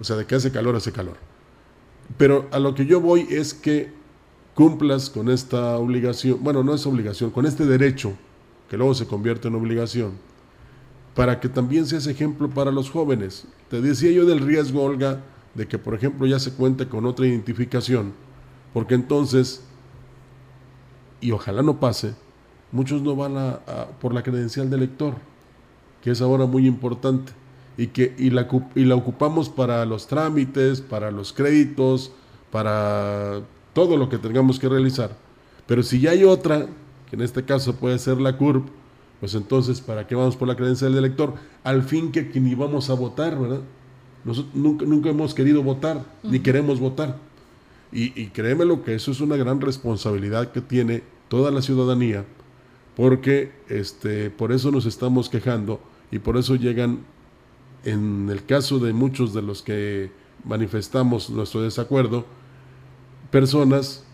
[0.00, 1.16] O sea, de que hace calor, hace calor.
[2.16, 3.92] Pero a lo que yo voy es que
[4.54, 8.14] cumplas con esta obligación, bueno, no es obligación, con este derecho,
[8.68, 10.12] que luego se convierte en obligación,
[11.14, 13.46] para que también seas ejemplo para los jóvenes.
[13.68, 15.20] Te decía yo del riesgo, Olga,
[15.54, 18.12] de que, por ejemplo, ya se cuente con otra identificación,
[18.72, 19.62] porque entonces,
[21.20, 22.14] y ojalá no pase,
[22.72, 25.14] muchos no van a, a- por la credencial de lector,
[26.02, 27.32] que es ahora muy importante,
[27.76, 32.12] y que y la, y la ocupamos para los trámites, para los créditos,
[32.50, 33.40] para
[33.72, 35.10] todo lo que tengamos que realizar.
[35.66, 36.66] Pero si ya hay otra,
[37.08, 38.68] que en este caso puede ser la CURP,
[39.20, 41.34] pues entonces, ¿para qué vamos por la credencial de lector?
[41.62, 43.60] Al fin que, que ni vamos a votar, ¿verdad?
[44.24, 47.16] Nosotros nunca, nunca hemos querido votar, ni queremos votar.
[47.92, 52.24] Y, y créemelo que eso es una gran responsabilidad que tiene toda la ciudadanía,
[52.96, 57.00] porque este, por eso nos estamos quejando y por eso llegan,
[57.84, 60.10] en el caso de muchos de los que
[60.44, 62.26] manifestamos nuestro desacuerdo,
[63.30, 64.04] personas,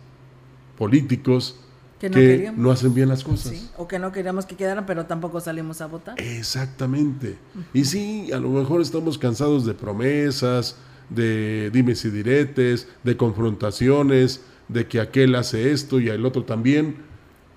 [0.77, 1.59] políticos,
[1.99, 3.53] Que no hacen bien las cosas.
[3.53, 6.21] Sí, o que no queríamos que quedaran, pero tampoco salimos a votar.
[6.21, 7.39] Exactamente.
[7.73, 10.77] Y sí, a lo mejor estamos cansados de promesas,
[11.11, 16.97] de dimes y diretes, de confrontaciones, de que aquel hace esto y el otro también,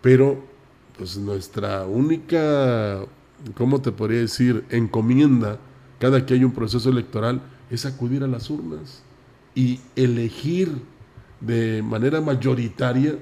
[0.01, 0.43] pero
[0.97, 2.99] pues nuestra única,
[3.55, 5.59] ¿cómo te podría decir?, encomienda
[5.99, 9.03] cada que hay un proceso electoral es acudir a las urnas
[9.53, 10.71] y elegir
[11.41, 13.17] de manera mayoritaria,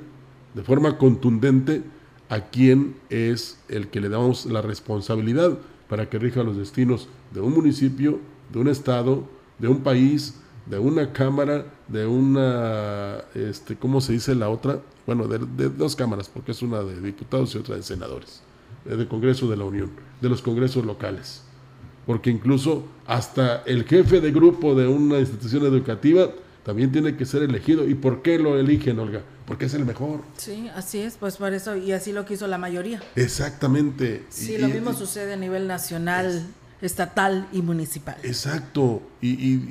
[0.53, 1.83] de forma contundente,
[2.29, 7.39] a quién es el que le damos la responsabilidad para que rija los destinos de
[7.41, 8.19] un municipio,
[8.51, 9.23] de un estado,
[9.59, 14.79] de un país, de una cámara, de una, este, ¿cómo se dice la otra?
[15.05, 18.41] Bueno, de, de dos cámaras, porque es una de diputados y otra de senadores,
[18.85, 19.91] eh, del Congreso de la Unión,
[20.21, 21.41] de los congresos locales.
[22.05, 26.29] Porque incluso hasta el jefe de grupo de una institución educativa
[26.63, 27.87] también tiene que ser elegido.
[27.87, 29.21] ¿Y por qué lo eligen, Olga?
[29.45, 30.21] Porque es el mejor.
[30.37, 33.01] Sí, así es, pues por eso, y así lo quiso la mayoría.
[33.15, 34.25] Exactamente.
[34.29, 36.45] Sí, Y- lo mismo y- sucede a nivel nacional,
[36.81, 38.17] estatal y municipal.
[38.23, 39.01] Exacto.
[39.21, 39.67] Y, y-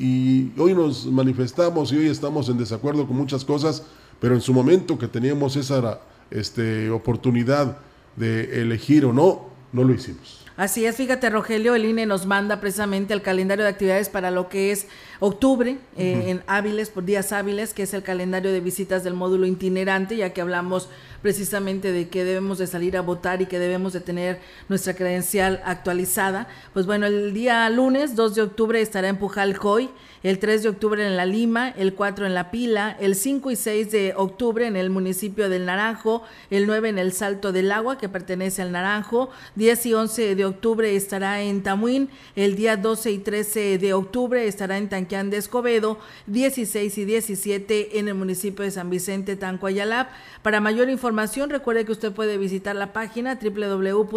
[0.57, 3.83] y hoy nos manifestamos y hoy estamos en desacuerdo con muchas cosas,
[4.21, 7.79] pero en su momento que teníamos esa este, oportunidad
[8.17, 10.46] de elegir o no, no lo hicimos.
[10.57, 14.49] Así es, fíjate Rogelio, el INE nos manda precisamente el calendario de actividades para lo
[14.49, 14.87] que es
[15.21, 19.45] octubre, eh, en hábiles, por días hábiles, que es el calendario de visitas del módulo
[19.47, 20.89] itinerante, ya que hablamos
[21.21, 24.41] precisamente de que debemos de salir a votar y que debemos de tener
[24.71, 26.49] nuestra credencial actualizada.
[26.73, 29.91] Pues bueno, el día lunes 2 de octubre estará en Pujalcoy,
[30.27, 33.57] el 3 de octubre en La Lima, el 4 en La Pila, el 5 y
[33.57, 37.97] 6 de octubre en el municipio del Naranjo, el 9 en el Salto del Agua,
[37.97, 43.13] que pertenece al Naranjo, 10 y 11 de octubre estará en Tamuín, el día 12
[43.13, 48.65] y 13 de octubre estará en Tanquián de Escobedo, 16 y 17 en el municipio
[48.65, 50.09] de San Vicente, Tancuayalap.
[50.43, 54.17] Para mayor información, recuerde que usted puede visitar la página www.ine.mx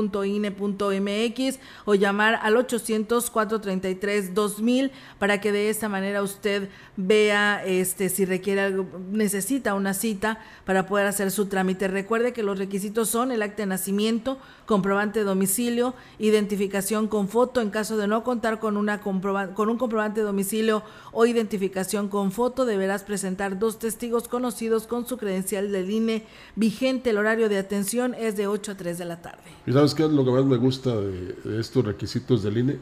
[1.85, 8.85] o llamar al 800-433-2000 para que de esta manera usted vea este si requiere algo,
[9.11, 11.87] necesita una cita para poder hacer su trámite.
[11.87, 17.61] Recuerde que los requisitos son el acta de nacimiento, comprobante de domicilio, identificación con foto
[17.61, 22.07] en caso de no contar con una comproba- con un comprobante de domicilio o identificación
[22.09, 27.09] con foto, deberás presentar dos testigos conocidos con su credencial del INE vigente.
[27.09, 29.41] El horario de atención es de 8 a 3 de la tarde.
[29.65, 32.77] ¿Y sabes qué es lo que más me gusta de, de estos requisitos del INE?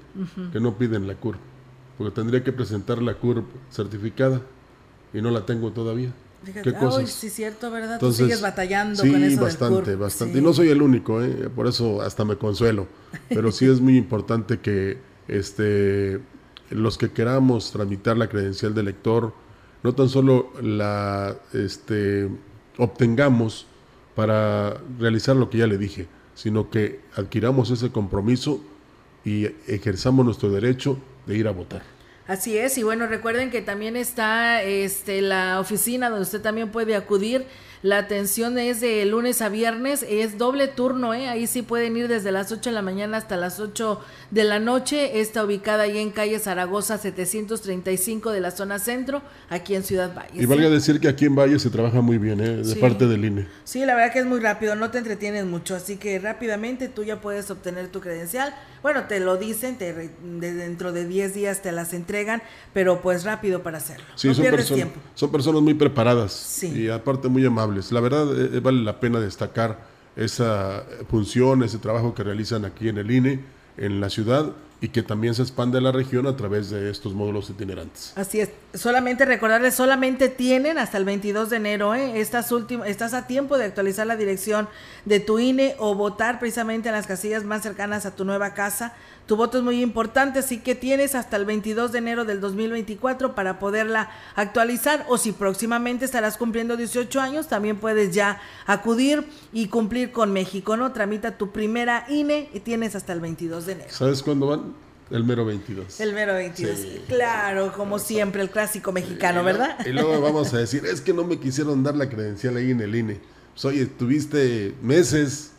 [0.51, 1.39] Que no piden la CURP.
[1.98, 4.42] Porque tendría que presentar la CURP certificada
[5.14, 6.14] y no la tengo todavía.
[6.44, 7.10] Fíjate, ¿Qué ay, cosas?
[7.10, 7.94] sí, cierto, ¿verdad?
[7.96, 10.00] Entonces, Tú sigues batallando sí, con eso bastante, del CURP.
[10.02, 10.34] bastante.
[10.34, 10.40] Sí.
[10.40, 11.50] Y no soy el único, ¿eh?
[11.54, 12.88] por eso hasta me consuelo.
[13.30, 16.20] Pero sí es muy importante que este,
[16.70, 19.34] los que queramos tramitar la credencial de lector,
[19.84, 22.30] no tan solo la este,
[22.78, 23.66] obtengamos
[24.16, 28.62] para realizar lo que ya le dije, sino que adquiramos ese compromiso
[29.26, 31.82] y ejerzamos nuestro derecho de ir a votar.
[32.28, 36.96] Así es, y bueno, recuerden que también está este, la oficina donde usted también puede
[36.96, 37.46] acudir
[37.84, 41.30] la atención es de lunes a viernes, es doble turno, ¿eh?
[41.30, 44.60] ahí sí pueden ir desde las 8 de la mañana hasta las 8 de la
[44.60, 45.22] noche.
[45.22, 50.42] Está ubicada ahí en calle Zaragoza 735 de la zona centro, aquí en Ciudad Valle.
[50.42, 52.58] Y valga decir que aquí en Valle se trabaja muy bien, ¿eh?
[52.58, 53.48] de parte del INE.
[53.63, 57.04] Sí, la verdad que es muy rápido, no te entretienes mucho, así que rápidamente tú
[57.04, 58.56] ya puedes obtener tu credencial.
[58.88, 62.41] Bueno, te lo dicen, te, dentro de 10 días te las entregan,
[62.73, 64.06] pero pues rápido para hacerlo.
[64.15, 65.02] Sí, son, tiempo.
[65.13, 69.19] son personas muy preparadas y aparte muy amables la verdad eh, eh, vale la pena
[69.19, 69.78] destacar
[70.15, 73.41] esa función, ese trabajo que realizan aquí en el INE,
[73.76, 77.13] en la ciudad y que también se expande a la región a través de estos
[77.13, 78.13] módulos itinerantes.
[78.16, 82.20] Así es, solamente recordarles, solamente tienen hasta el 22 de enero, ¿eh?
[82.20, 82.52] estás,
[82.86, 84.70] estás a tiempo de actualizar la dirección
[85.06, 88.94] de tu INE o votar precisamente en las casillas más cercanas a tu nueva casa
[89.28, 93.36] tu voto es muy importante, así que tienes hasta el 22 de enero del 2024
[93.36, 99.68] para poderla actualizar o si próximamente estarás cumpliendo 18 años, también puedes ya acudir y
[99.68, 100.94] cumplir con México, ¿no?
[100.94, 103.90] Tramita tu primera INE y tienes hasta el 22 de enero.
[103.92, 104.74] ¿Sabes cuándo van?
[105.12, 106.00] El mero 22.
[106.00, 106.80] El mero 22.
[107.08, 109.78] Claro, como siempre, el clásico mexicano, ¿verdad?
[109.86, 112.80] Y luego vamos a decir, es que no me quisieron dar la credencial ahí en
[112.82, 113.20] el INE.
[113.54, 115.52] Pues oye, tuviste meses,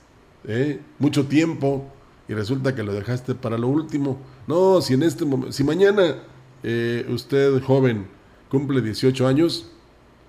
[0.47, 0.81] ¿eh?
[0.99, 1.91] mucho tiempo
[2.29, 4.19] y resulta que lo dejaste para lo último.
[4.47, 6.17] No, si en este momento, si mañana
[6.63, 8.07] eh, usted joven
[8.51, 9.71] cumple 18 años,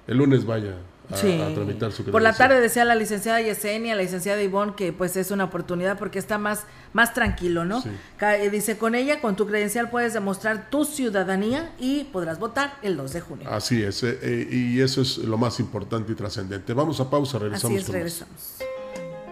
[0.07, 0.77] el lunes vaya
[1.09, 5.17] a, tramitar su Por la tarde decía la licenciada Yesenia, la licenciada Ivonne, que pues
[5.17, 7.83] es una oportunidad porque está más, más tranquilo, ¿no?
[8.21, 12.95] Eh, dice, con ella, con tu credencial puedes demostrar tu ciudadanía y podrás votar el
[12.95, 13.49] 2 de junio.
[13.49, 16.73] Así es, eh, y eso es lo más importante y trascendente.
[16.73, 17.75] Vamos a pausa, regresamos.
[17.75, 18.59] Así es, regresamos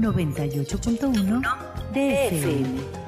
[0.00, 1.42] 98.1
[1.92, 3.00] DFM.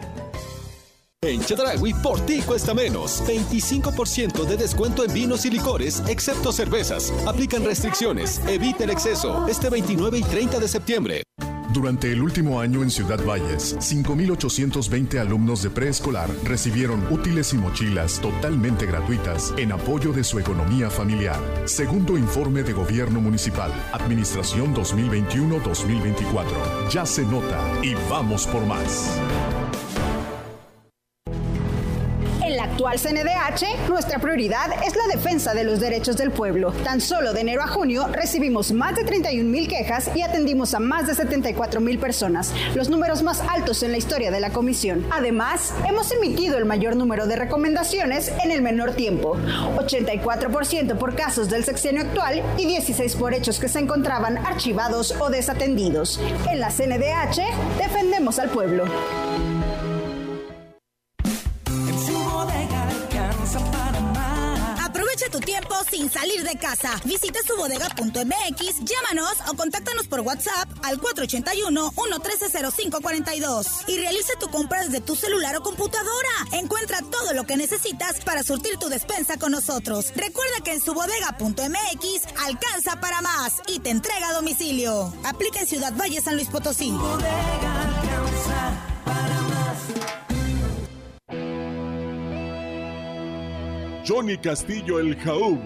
[1.25, 3.23] En Chedragui, por ti cuesta menos.
[3.25, 7.13] 25% de descuento en vinos y licores, excepto cervezas.
[7.29, 8.41] Aplican restricciones.
[8.49, 9.47] Evita el exceso.
[9.47, 11.23] Este 29 y 30 de septiembre.
[11.73, 18.21] Durante el último año en Ciudad Valles, 5.820 alumnos de preescolar recibieron útiles y mochilas
[18.21, 21.41] totalmente gratuitas en apoyo de su economía familiar.
[21.65, 26.91] Segundo informe de Gobierno Municipal, Administración 2021-2024.
[26.91, 29.19] Ya se nota y vamos por más.
[32.73, 36.73] Actual CNDH, nuestra prioridad es la defensa de los derechos del pueblo.
[36.85, 40.81] Tan solo de enero a junio recibimos más de 31 mil quejas y atendimos a
[40.81, 45.05] más de 74 mil personas, los números más altos en la historia de la comisión.
[45.11, 49.37] Además, hemos emitido el mayor número de recomendaciones en el menor tiempo,
[49.77, 55.29] 84% por casos del sexenio actual y 16 por hechos que se encontraban archivados o
[55.29, 56.19] desatendidos.
[56.51, 57.43] En la CNDH
[57.79, 58.85] defendemos al pueblo.
[65.33, 67.01] Tu tiempo sin salir de casa.
[67.05, 75.17] Visita subodega.mx, llámanos o contáctanos por WhatsApp al 481-113-0542 y realiza tu compra desde tu
[75.17, 76.29] celular o computadora.
[76.53, 80.13] Encuentra todo lo que necesitas para surtir tu despensa con nosotros.
[80.15, 85.15] Recuerda que en subodega.mx alcanza para más y te entrega a domicilio.
[85.25, 86.93] Aplica en Ciudad Valle, San Luis Potosí.
[94.15, 95.59] Johnny Castillo El Jaú.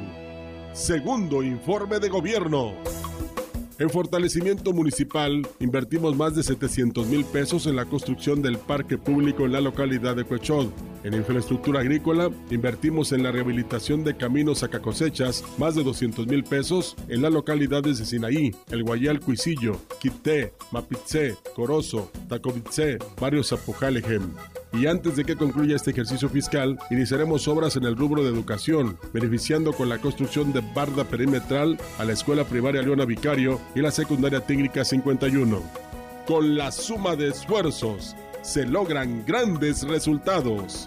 [0.72, 2.74] Segundo informe de gobierno.
[3.80, 9.44] En fortalecimiento municipal, invertimos más de 700 mil pesos en la construcción del parque público
[9.44, 10.68] en la localidad de Cuechod.
[11.02, 16.44] En infraestructura agrícola, invertimos en la rehabilitación de caminos a cosechas más de 200 mil
[16.44, 24.30] pesos en las localidades de Sinaí, El Guayal Cuisillo, Quité, Mapitze, Corozo, Tacovitze, Barrio Zapujalejem.
[24.78, 28.98] Y antes de que concluya este ejercicio fiscal, iniciaremos obras en el rubro de educación,
[29.14, 33.90] beneficiando con la construcción de barda perimetral a la Escuela Primaria Leona Vicario y la
[33.90, 35.62] Secundaria Técnica 51.
[36.26, 40.86] Con la suma de esfuerzos, se logran grandes resultados.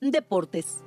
[0.00, 0.84] Deportes.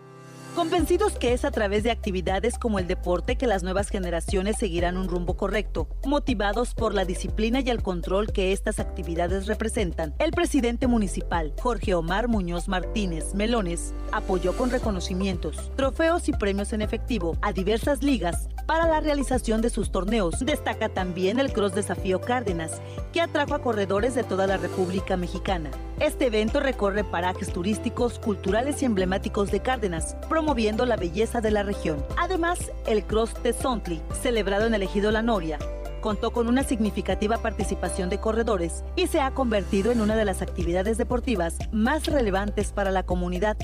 [0.56, 4.98] Convencidos que es a través de actividades como el deporte que las nuevas generaciones seguirán
[4.98, 10.32] un rumbo correcto, motivados por la disciplina y el control que estas actividades representan, el
[10.32, 17.38] presidente municipal, Jorge Omar Muñoz Martínez Melones, apoyó con reconocimientos, trofeos y premios en efectivo
[17.42, 20.40] a diversas ligas para la realización de sus torneos.
[20.40, 22.82] Destaca también el Cross Desafío Cárdenas,
[23.14, 25.72] que atrajo a corredores de toda la República Mexicana.
[26.00, 31.62] Este evento recorre parajes turísticos, culturales y emblemáticos de Cárdenas, promoviendo la belleza de la
[31.62, 32.04] región.
[32.18, 35.60] Además, el Cross de Sontli, celebrado en el ejido La Noria,
[36.02, 40.42] contó con una significativa participación de corredores y se ha convertido en una de las
[40.42, 43.56] actividades deportivas más relevantes para la comunidad.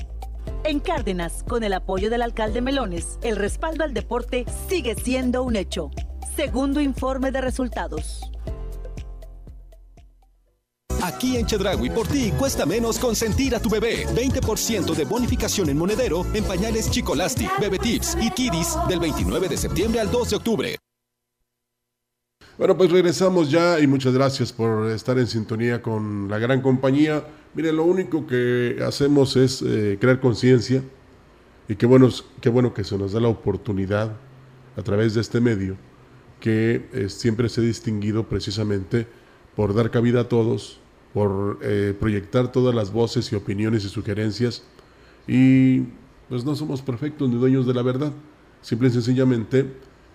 [0.62, 5.56] En Cárdenas, con el apoyo del alcalde Melones, el respaldo al deporte sigue siendo un
[5.56, 5.90] hecho.
[6.36, 8.30] Segundo informe de resultados.
[11.02, 14.06] Aquí en Chedragui por ti cuesta menos consentir a tu bebé.
[14.06, 19.56] 20% de bonificación en monedero en pañales Chicolastic, Bebe Tips y Kiddies del 29 de
[19.56, 20.76] septiembre al 2 de octubre.
[22.58, 27.24] Bueno, pues regresamos ya y muchas gracias por estar en sintonía con la gran compañía.
[27.54, 30.82] Mire, lo único que hacemos es eh, crear conciencia
[31.68, 32.08] y qué bueno,
[32.40, 34.16] qué bueno que se nos da la oportunidad
[34.76, 35.76] a través de este medio
[36.40, 39.06] que eh, siempre se ha distinguido precisamente
[39.54, 40.80] por dar cabida a todos,
[41.14, 44.62] por eh, proyectar todas las voces y opiniones y sugerencias.
[45.26, 45.80] Y
[46.28, 48.12] pues no somos perfectos ni dueños de la verdad.
[48.60, 49.66] Simple y sencillamente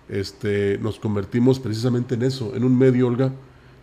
[0.10, 3.32] este, nos convertimos precisamente en eso, en un medio, Olga,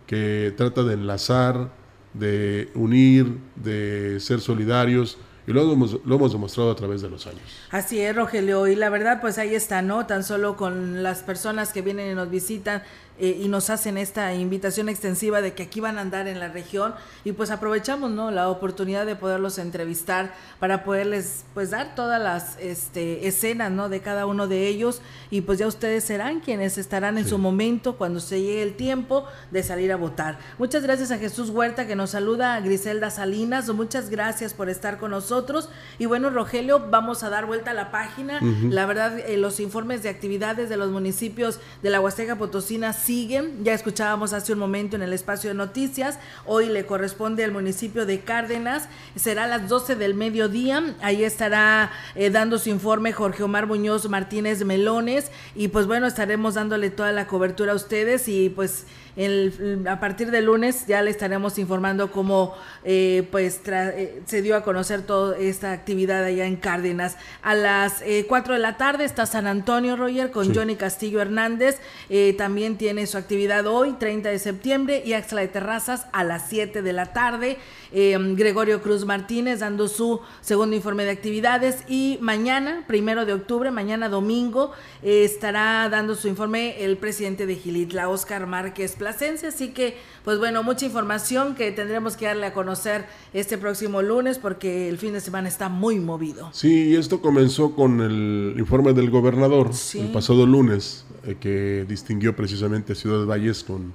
[0.07, 1.71] que trata de enlazar,
[2.13, 7.25] de unir, de ser solidarios, y lo hemos, lo hemos demostrado a través de los
[7.25, 7.41] años.
[7.71, 10.05] Así es, Rogelio, y la verdad, pues ahí está, ¿no?
[10.05, 12.83] Tan solo con las personas que vienen y nos visitan,
[13.21, 16.47] eh, y nos hacen esta invitación extensiva de que aquí van a andar en la
[16.47, 16.95] región.
[17.23, 22.57] Y pues aprovechamos no la oportunidad de poderlos entrevistar para poderles pues dar todas las
[22.59, 25.03] este, escenas no de cada uno de ellos.
[25.29, 29.27] Y pues ya ustedes serán quienes estarán en su momento cuando se llegue el tiempo
[29.51, 30.39] de salir a votar.
[30.57, 33.69] Muchas gracias a Jesús Huerta que nos saluda a Griselda Salinas.
[33.69, 35.69] Muchas gracias por estar con nosotros.
[35.99, 38.39] Y bueno Rogelio vamos a dar vuelta a la página.
[38.41, 43.65] La verdad eh, los informes de actividades de los municipios de la Huasteca Potosina siguen.
[43.65, 46.17] Ya escuchábamos hace un momento en el espacio de noticias.
[46.45, 48.87] Hoy le corresponde al municipio de Cárdenas.
[49.17, 50.95] Será a las 12 del mediodía.
[51.01, 55.29] Ahí estará eh, dando su informe Jorge Omar Muñoz Martínez Melones.
[55.55, 58.85] Y pues bueno, estaremos dándole toda la cobertura a ustedes y pues
[59.15, 64.55] el, a partir del lunes ya le estaremos informando cómo eh, pues eh, se dio
[64.55, 67.17] a conocer toda esta actividad allá en Cárdenas.
[67.41, 71.79] A las eh, 4 de la tarde está San Antonio Roger con Johnny Castillo Hernández.
[72.09, 76.47] Eh, también tiene su actividad hoy, 30 de septiembre, y Axla de Terrazas a las
[76.49, 77.57] 7 de la tarde.
[77.93, 84.07] Gregorio Cruz Martínez dando su segundo informe de actividades y mañana, primero de octubre, mañana
[84.07, 84.71] domingo,
[85.03, 89.49] estará dando su informe el presidente de Gilitla, Oscar Márquez Plasencia.
[89.49, 94.37] Así que, pues bueno, mucha información que tendremos que darle a conocer este próximo lunes
[94.37, 96.51] porque el fin de semana está muy movido.
[96.53, 102.35] Sí, y esto comenzó con el informe del gobernador el pasado lunes, eh, que distinguió
[102.35, 103.91] precisamente a Ciudad Valles con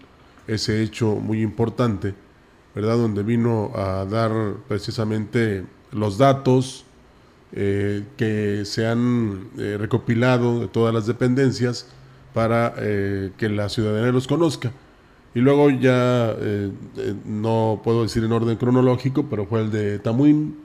[0.49, 2.13] ese hecho muy importante,
[2.75, 2.97] ¿verdad?
[2.97, 4.33] Donde vino a dar
[4.67, 6.85] precisamente los datos
[7.53, 11.87] eh, que se han eh, recopilado de todas las dependencias
[12.35, 14.73] para que la ciudadanía los conozca.
[15.37, 19.99] Y luego ya, eh, eh, no puedo decir en orden cronológico, pero fue el de
[19.99, 20.57] Tamuín,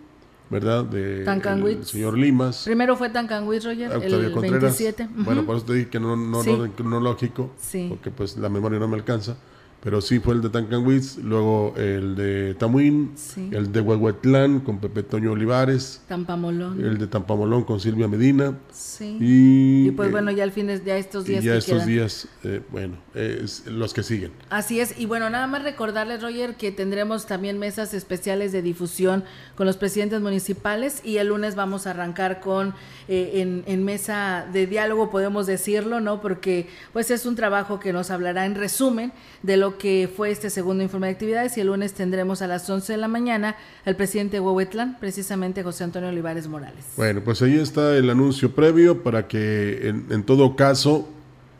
[0.50, 0.86] ¿verdad?
[0.86, 2.64] De el señor Limas.
[2.64, 5.10] Primero fue Tancanwitz, Roger, el 27.
[5.14, 7.52] Bueno, por eso te dije que no, en orden cronológico,
[7.90, 9.36] porque pues la memoria no me alcanza.
[9.84, 13.14] Pero sí fue el de Tancanwitz, luego el de Tamuín,
[13.52, 16.84] el de Huehuetlán con Pepe Toño Olivares, Tampamolón.
[16.84, 18.58] el de Tampamolón con Silvia Medina.
[18.72, 19.18] Sí.
[19.20, 21.58] Y, Y pues eh, bueno, ya al fin, es- ya estos días y ya que
[21.60, 21.88] estos quedan.
[21.88, 24.32] días, eh, bueno, es los que siguen.
[24.50, 29.24] Así es, y bueno, nada más recordarles, Roger, que tendremos también mesas especiales de difusión
[29.56, 32.74] con los presidentes municipales y el lunes vamos a arrancar con
[33.08, 36.22] eh, en, en mesa de diálogo, podemos decirlo, ¿no?
[36.22, 39.12] Porque pues es un trabajo que nos hablará en resumen
[39.44, 42.70] de lo que fue este segundo informe de actividades y el lunes tendremos a las
[42.70, 43.56] 11 de la mañana
[43.86, 46.86] al presidente de Huehuetlán, precisamente José Antonio Olivares Morales.
[46.98, 51.10] Bueno, pues ahí está el anuncio previo para que en, todo caso,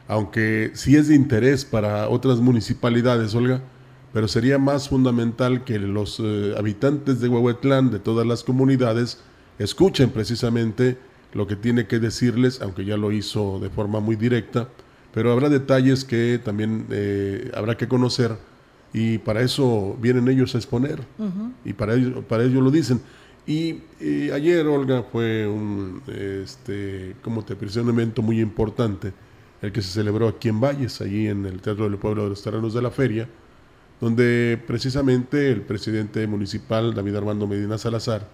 [0.08, 3.62] aunque sí es de interés para otras municipalidades, Olga,
[4.14, 9.20] pero sería más fundamental que los eh, habitantes de Huehuetlán, de todas las comunidades,
[9.60, 10.98] escuchen precisamente
[11.34, 14.68] lo que tiene que decirles, aunque ya lo hizo de forma muy directa,
[15.14, 18.38] pero habrá detalles que también eh, habrá que conocer
[18.94, 21.00] y para eso vienen ellos a exponer
[21.64, 23.02] y para ello, para ello lo dicen.
[23.46, 29.14] Y, eh, ayer, Olga, fue un, este, como te decía, un evento muy importante,
[29.62, 32.44] el que se celebró aquí en Valles, allí en el Teatro del Pueblo de los
[32.44, 33.28] Terrenos de la Feria,
[34.00, 38.28] donde precisamente el presidente municipal, David Armando Medina Salazar,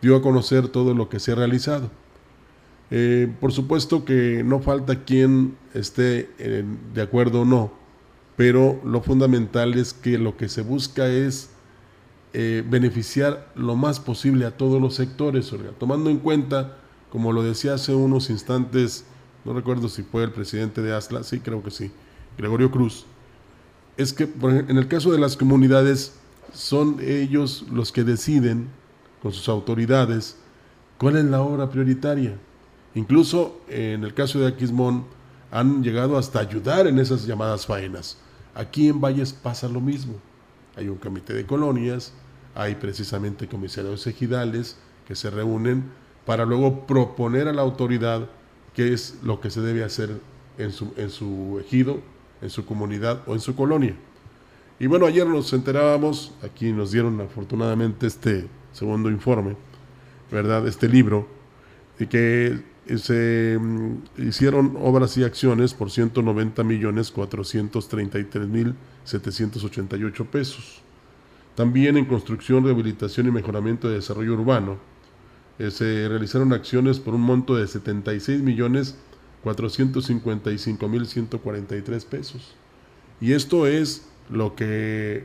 [0.00, 1.90] dio a conocer todo lo que se ha realizado.
[2.90, 6.64] Eh, por supuesto que no falta quien esté eh,
[6.94, 7.72] de acuerdo o no,
[8.36, 11.50] pero lo fundamental es que lo que se busca es
[12.32, 16.76] eh, beneficiar lo más posible a todos los sectores, Olga, tomando en cuenta,
[17.10, 19.04] como lo decía hace unos instantes,
[19.44, 21.90] no recuerdo si fue el presidente de ASLA, sí creo que sí,
[22.38, 23.06] Gregorio Cruz,
[23.96, 26.14] es que por en el caso de las comunidades
[26.52, 28.68] son ellos los que deciden
[29.22, 30.36] con sus autoridades
[30.98, 32.36] cuál es la obra prioritaria.
[32.96, 35.04] Incluso en el caso de Aquismón
[35.50, 38.16] han llegado hasta ayudar en esas llamadas faenas.
[38.54, 40.14] Aquí en Valles pasa lo mismo.
[40.76, 42.14] Hay un comité de colonias,
[42.54, 45.84] hay precisamente comisarios ejidales que se reúnen
[46.24, 48.30] para luego proponer a la autoridad
[48.74, 50.18] qué es lo que se debe hacer
[50.56, 52.00] en su, en su ejido,
[52.40, 53.94] en su comunidad o en su colonia.
[54.80, 59.54] Y bueno, ayer nos enterábamos, aquí nos dieron afortunadamente este segundo informe,
[60.30, 60.66] ¿verdad?
[60.66, 61.28] Este libro,
[61.98, 62.62] y que eh,
[62.96, 68.74] se mm, hicieron obras y acciones por 190 millones 433 mil
[69.04, 70.82] 788 pesos.
[71.54, 74.78] También en construcción, rehabilitación y mejoramiento de desarrollo urbano
[75.58, 78.96] eh, se realizaron acciones por un monto de 76 millones
[79.42, 82.54] 455 mil 143 pesos.
[83.20, 85.24] Y esto es lo que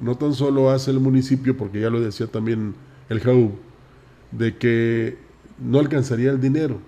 [0.00, 2.74] no tan solo hace el municipio, porque ya lo decía también
[3.08, 3.52] el JAUB,
[4.32, 5.18] de que
[5.58, 6.80] no alcanzaría el dinero.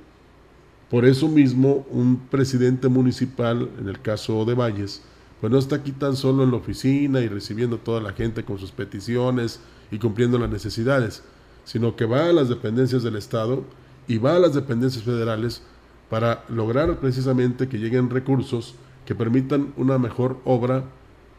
[0.90, 5.02] Por eso mismo, un presidente municipal, en el caso de Valles,
[5.40, 8.44] pues no está aquí tan solo en la oficina y recibiendo a toda la gente
[8.44, 9.60] con sus peticiones
[9.92, 11.22] y cumpliendo las necesidades,
[11.64, 13.64] sino que va a las dependencias del Estado
[14.08, 15.62] y va a las dependencias federales
[16.10, 18.74] para lograr precisamente que lleguen recursos
[19.06, 20.84] que permitan una mejor obra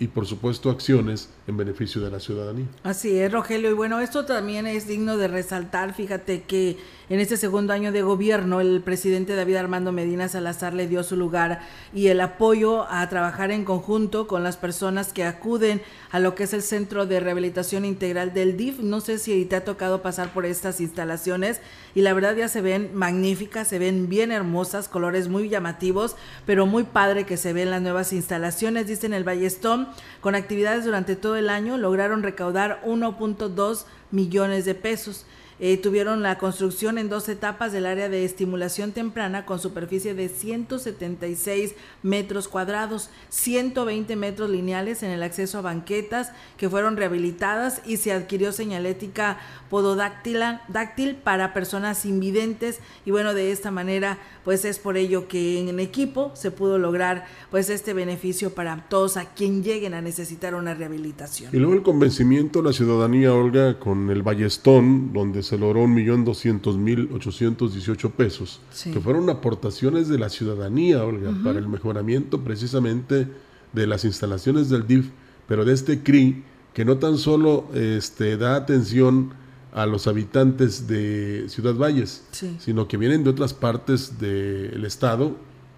[0.02, 2.66] y por supuesto acciones en beneficio de la ciudadanía.
[2.82, 3.70] Así es, Rogelio.
[3.70, 5.94] Y bueno, esto también es digno de resaltar.
[5.94, 6.78] Fíjate que
[7.12, 11.18] en este segundo año de gobierno, el presidente David Armando Medina Salazar le dio su
[11.18, 11.60] lugar
[11.94, 15.82] y el apoyo a trabajar en conjunto con las personas que acuden
[16.12, 18.80] a lo que es el Centro de Rehabilitación Integral del DIF.
[18.80, 21.60] No sé si te ha tocado pasar por estas instalaciones
[21.96, 26.66] y la verdad ya se ven magníficas, se ven bien hermosas, colores muy llamativos, pero
[26.66, 29.90] muy padre que se ven las nuevas instalaciones, dicen el Ballestón,
[30.22, 35.26] con actividades durante todo el año lograron recaudar 1.2 millones de pesos.
[35.64, 40.28] Eh, tuvieron la construcción en dos etapas del área de estimulación temprana con superficie de
[40.28, 47.98] 176 metros cuadrados, 120 metros lineales en el acceso a banquetas que fueron rehabilitadas y
[47.98, 49.38] se adquirió señalética
[49.70, 55.60] pododáctila dáctil para personas invidentes y bueno, de esta manera pues es por ello que
[55.60, 60.56] en equipo se pudo lograr pues este beneficio para todos a quien lleguen a necesitar
[60.56, 61.52] una rehabilitación.
[61.54, 68.12] Y luego el convencimiento de la ciudadanía, Olga, con el Ballestón, donde se logró 1.200.818
[68.12, 68.92] pesos, Sí.
[68.92, 73.28] que fueron aportaciones de la ciudadanía, Olga, para el mejoramiento precisamente
[73.74, 75.10] de las instalaciones del DIF,
[75.48, 76.44] pero de este CRI,
[76.74, 79.34] que no tan solo este, da atención
[79.74, 82.56] a los habitantes de Ciudad Valles, Sí.
[82.60, 85.36] sino que vienen de otras partes del Estado,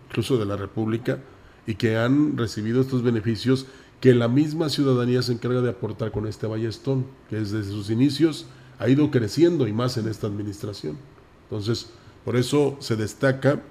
[0.09, 1.19] incluso de la República,
[1.67, 3.67] y que han recibido estos beneficios
[4.01, 8.47] que la misma ciudadanía se encarga de aportar con este Ballestón, que desde sus inicios
[8.79, 10.97] ha ido creciendo y más en esta administración.
[11.43, 11.89] Entonces,
[12.25, 13.61] por eso se destaca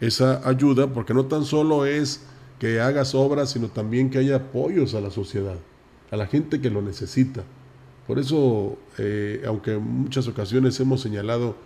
[0.00, 2.22] esa ayuda, porque no tan solo es
[2.58, 5.56] que hagas obras, sino también que haya apoyos a la sociedad,
[6.10, 7.44] a la gente que lo necesita.
[8.06, 11.56] Por eso, eh, aunque en muchas ocasiones hemos señalado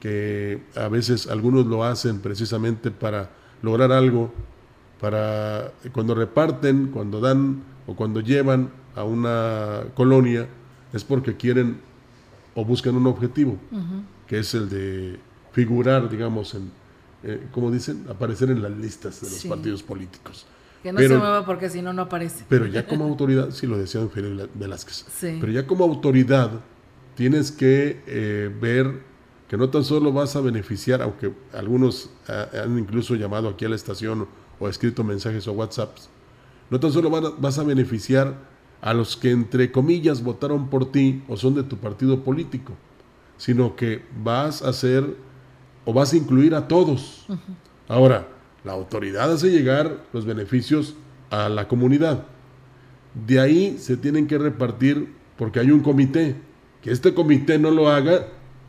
[0.00, 3.30] que a veces algunos lo hacen precisamente para
[3.62, 4.32] lograr algo,
[5.00, 10.48] para cuando reparten, cuando dan o cuando llevan a una colonia,
[10.92, 11.80] es porque quieren
[12.54, 13.56] o buscan un objetivo,
[14.26, 15.18] que es el de
[15.52, 16.70] figurar, digamos, en,
[17.22, 20.46] eh, como dicen, aparecer en las listas de los partidos políticos.
[20.82, 22.44] Que no se mueva porque si no, no aparece.
[22.48, 25.04] Pero ya como autoridad, sí lo decía don Felipe Velázquez,
[25.40, 26.50] pero ya como autoridad
[27.14, 29.10] tienes que eh, ver
[29.48, 33.74] que no tan solo vas a beneficiar, aunque algunos han incluso llamado aquí a la
[33.74, 34.28] estación
[34.60, 36.08] o escrito mensajes o WhatsApps,
[36.70, 38.49] no tan solo vas a beneficiar
[38.80, 42.72] a los que entre comillas votaron por ti o son de tu partido político,
[43.36, 45.16] sino que vas a hacer
[45.84, 47.26] o vas a incluir a todos.
[47.88, 48.28] Ahora,
[48.64, 50.94] la autoridad hace llegar los beneficios
[51.30, 52.24] a la comunidad.
[53.26, 56.36] De ahí se tienen que repartir porque hay un comité.
[56.82, 58.26] Que este comité no lo haga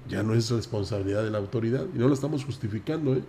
[0.09, 3.16] ya no es responsabilidad de la autoridad y no lo estamos justificando.
[3.16, 3.22] ¿eh?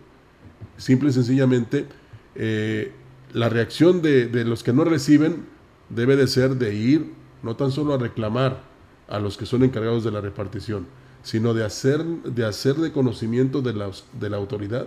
[0.76, 1.86] Simple y sencillamente,
[2.34, 2.92] eh,
[3.32, 5.46] la reacción de, de, los que no reciben
[5.94, 7.12] debe de ser de ir
[7.42, 8.62] no tan solo a reclamar
[9.08, 10.86] a los que son encargados de la repartición,
[11.22, 14.86] sino de hacer de, hacer de conocimiento de la, de la autoridad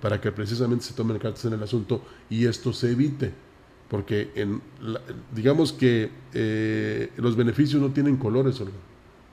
[0.00, 3.32] para que precisamente se tomen cartas en el asunto y esto se evite.
[3.88, 4.60] Porque en
[5.34, 8.72] digamos que eh, los beneficios no tienen colores, Olga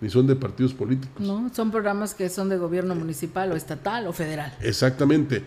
[0.03, 1.25] ni son de partidos políticos.
[1.25, 4.53] No, son programas que son de gobierno municipal o estatal o federal.
[4.59, 5.45] Exactamente.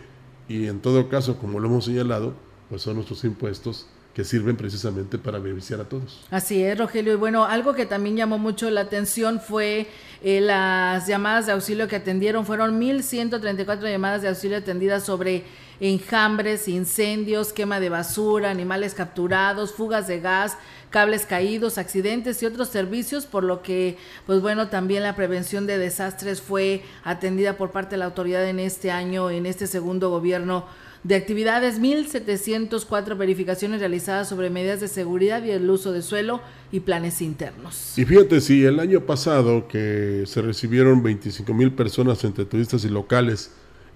[0.48, 2.32] Y en todo caso, como lo hemos señalado,
[2.70, 3.86] pues son nuestros impuestos
[4.16, 6.24] que sirven precisamente para beneficiar a todos.
[6.30, 7.12] Así es, Rogelio.
[7.12, 9.88] Y bueno, algo que también llamó mucho la atención fue
[10.22, 12.46] eh, las llamadas de auxilio que atendieron.
[12.46, 15.44] Fueron 1.134 llamadas de auxilio atendidas sobre
[15.80, 20.56] enjambres, incendios, quema de basura, animales capturados, fugas de gas,
[20.88, 25.76] cables caídos, accidentes y otros servicios, por lo que, pues bueno, también la prevención de
[25.76, 30.64] desastres fue atendida por parte de la autoridad en este año, en este segundo gobierno
[31.07, 36.40] de actividades, 1.704 verificaciones realizadas sobre medidas de seguridad y el uso de suelo
[36.72, 37.96] y planes internos.
[37.96, 42.88] Y fíjate, si el año pasado que se recibieron 25 mil personas entre turistas y
[42.88, 43.52] locales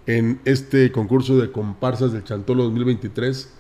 [0.07, 3.55] en este concurso de comparsas del Chantolo 2023,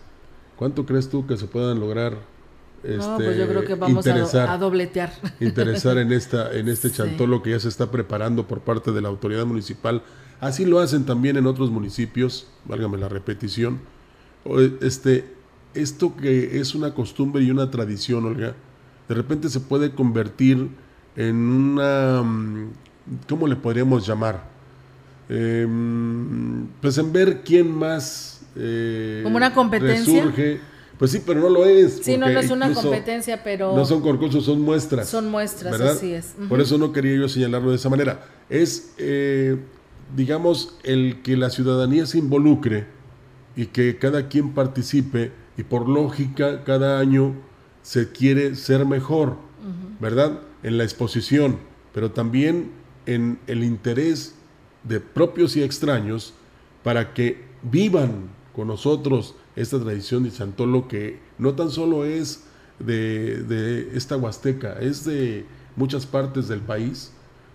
[0.55, 2.18] ¿cuánto crees tú que se puedan lograr
[2.82, 5.12] este, no, pues yo creo que vamos a, dobletear.
[5.38, 9.09] Interesar en, esta, en este chantolo que ya se está preparando por parte de la
[9.09, 10.03] autoridad municipal.
[10.41, 13.80] Así lo hacen también en otros municipios, válgame la repetición.
[14.80, 15.34] Este,
[15.74, 18.55] esto que es una costumbre y una tradición, Olga,
[19.09, 20.68] de repente se puede convertir
[21.16, 22.70] en una, mm,
[23.28, 24.49] ¿cómo le podríamos llamar?
[25.28, 30.61] Em, pues en ver quién más eh, como una competencia resurge
[31.01, 32.01] pues sí, pero no lo es.
[32.03, 33.74] Sí, no, no es una competencia, pero...
[33.74, 35.09] No son concursos, son muestras.
[35.09, 36.34] Son muestras, así es.
[36.47, 38.26] Por eso no quería yo señalarlo de esa manera.
[38.51, 39.57] Es, eh,
[40.16, 42.86] digamos, el que la ciudadanía se involucre
[43.56, 47.34] y que cada quien participe y por lógica cada año
[47.82, 49.36] se quiere ser mejor,
[50.00, 50.40] ¿verdad?
[50.62, 51.58] En la exposición,
[51.92, 52.70] pero también
[53.06, 54.34] en el interés
[54.84, 56.34] de propios y extraños
[56.82, 62.44] para que vivan con nosotros esta tradición de Chantolo que no tan solo es
[62.78, 65.44] de, esta Huasteca, es de
[65.76, 67.12] muchas partes del país,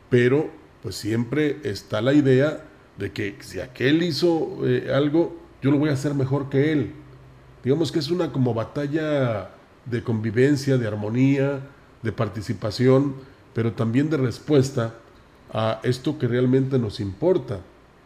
[0.09, 0.49] pero
[0.85, 2.63] pues siempre está la idea
[2.99, 6.93] de que si aquel hizo eh, algo, yo lo voy a hacer mejor que él.
[7.63, 9.49] Digamos que es una como batalla
[9.87, 11.61] de convivencia, de armonía,
[12.03, 13.15] de participación,
[13.55, 14.93] pero también de respuesta
[15.51, 17.61] a esto que realmente nos importa.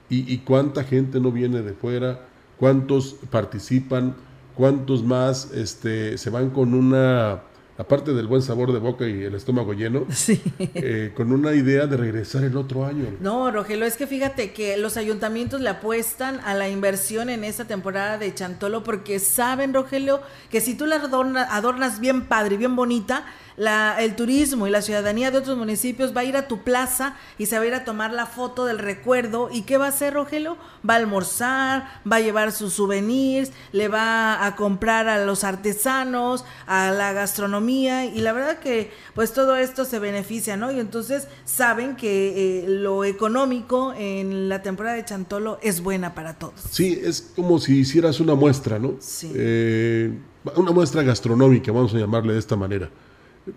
[0.10, 2.28] Y, y cuánta gente no viene de fuera,
[2.58, 4.16] cuántos participan,
[4.56, 7.42] cuántos más este, se van con una,
[7.80, 10.06] aparte del buen sabor de boca y el estómago lleno,
[10.60, 13.06] eh, con una idea de regresar el otro año.
[13.22, 17.66] No, Rogelio, es que fíjate que los ayuntamientos le apuestan a la inversión en esta
[17.66, 20.20] temporada de Chantolo porque saben, Rogelio,
[20.52, 23.26] que si tú la adornas bien padre, bien bonita,
[23.60, 27.48] el turismo y la ciudadanía de otros municipios va a ir a tu plaza y
[27.48, 29.50] se va a ir a tomar la foto del recuerdo.
[29.52, 30.58] ¿Y qué va a hacer, Rogelio?
[30.88, 36.46] Va a almorzar, va a llevar sus souvenirs, le va a comprar a los artesanos,
[36.68, 40.72] a la gastronomía y la verdad que pues todo esto se beneficia, ¿no?
[40.72, 46.36] Y entonces saben que eh, lo económico en la temporada de Chantolo es buena para
[46.36, 46.62] todos.
[46.72, 48.96] Sí, es como si hicieras una muestra, ¿no?
[49.00, 49.32] Sí.
[49.36, 50.18] Eh,
[50.56, 52.90] una muestra gastronómica, vamos a llamarle de esta manera.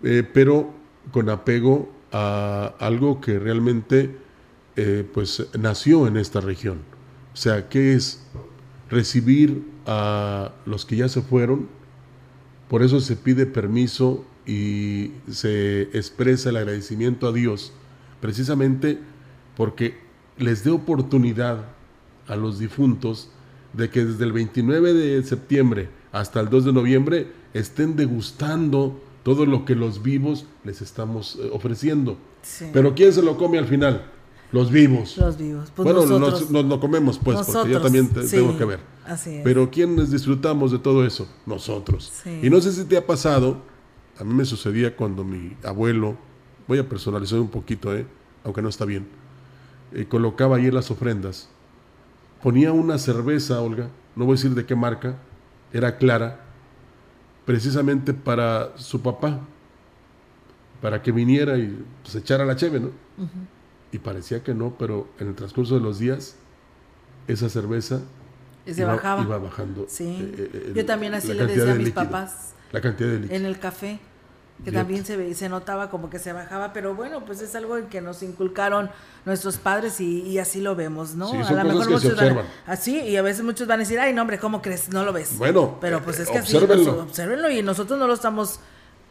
[0.03, 0.73] Eh, pero
[1.11, 4.17] con apego a algo que realmente
[4.77, 6.79] eh, pues nació en esta región.
[7.33, 8.27] O sea, ¿qué es
[8.91, 11.69] recibir a los que ya se fueron,
[12.69, 17.73] por eso se pide permiso y se expresa el agradecimiento a Dios,
[18.21, 18.99] precisamente
[19.57, 19.99] porque
[20.39, 21.65] les dé oportunidad
[22.29, 23.31] a los difuntos
[23.73, 29.47] de que desde el 29 de septiembre hasta el 2 de noviembre estén degustando todo
[29.47, 32.17] lo que los vivos les estamos eh, ofreciendo.
[32.73, 34.11] Pero ¿quién se lo come al final?
[34.51, 35.17] Los vivos.
[35.17, 35.73] Los vivos.
[35.75, 38.81] Pues bueno, nos, lo comemos pues, porque yo también tengo que ver.
[39.07, 39.45] Así es.
[39.45, 41.27] Pero ¿quiénes disfrutamos de todo eso?
[41.47, 42.13] Nosotros.
[42.43, 43.63] Y no sé si te ha pasado,
[44.19, 46.17] a mí me sucedía cuando mi abuelo,
[46.69, 48.07] voy a personalizar un poquito, ¿eh?
[48.45, 49.07] aunque no está bien,
[49.93, 51.49] eh, colocaba ahí las ofrendas,
[52.43, 55.17] ponía una cerveza, Olga, no voy a decir de qué marca,
[55.73, 56.42] era clara,
[57.45, 59.41] precisamente para su papá,
[60.81, 62.91] para que viniera y se pues, echara la cheve, ¿no?
[63.93, 66.37] Y parecía que no, pero en el transcurso de los días,
[67.29, 68.01] esa cerveza
[68.67, 69.23] iba, bajaba.
[69.23, 69.87] iba bajando.
[69.89, 70.35] Sí.
[70.37, 72.55] Eh, eh, Yo también así le decía a mis papás.
[72.73, 73.37] La cantidad de líquido.
[73.37, 73.99] En el café
[74.65, 78.01] que también se, se notaba como que se bajaba, pero bueno, pues es algo que
[78.01, 78.91] nos inculcaron
[79.25, 81.33] nuestros padres y, así lo vemos, ¿no?
[81.33, 84.23] a lo mejor muchos van, así y a veces muchos van a decir, ay, no,
[84.23, 84.89] hombre, ¿cómo crees?
[84.91, 85.37] No lo ves.
[85.37, 88.61] Bueno, pero pues es que así, pues, observenlo y nosotros no lo estamos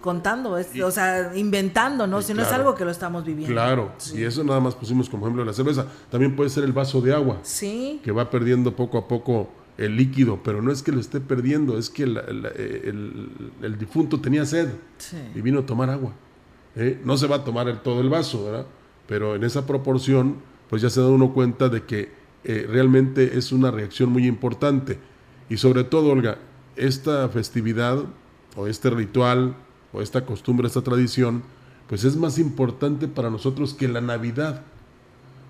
[0.02, 2.22] contando, o sea, inventando, ¿no?
[2.22, 3.54] Si no es algo que lo estamos viviendo.
[3.54, 5.86] Claro, y eso nada más pusimos como ejemplo la cerveza.
[6.10, 7.38] También puede ser el vaso de agua.
[7.44, 8.02] Sí.
[8.04, 9.50] Que va perdiendo poco a poco
[9.82, 14.70] el líquido, pero no es que lo esté perdiendo, es que el, difunto tenía sed
[15.34, 16.14] y vino a tomar agua.
[16.76, 17.02] ¿eh?
[17.04, 18.68] No se va a tomar todo el vaso, ¿verdad?
[19.08, 20.38] Pero en esa proporción,
[20.70, 22.12] pues ya se da uno cuenta de que
[22.44, 25.00] eh, realmente es una reacción muy importante.
[25.50, 26.38] Y sobre todo, Olga,
[26.76, 28.04] esta festividad
[28.56, 29.56] o este ritual
[29.94, 31.42] o esta costumbre, esta tradición,
[31.90, 34.62] pues es más importante para nosotros que la Navidad,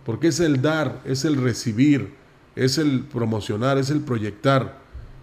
[0.05, 2.20] porque es el dar, es el recibir,
[2.56, 4.80] es el promocionar, es el proyectar,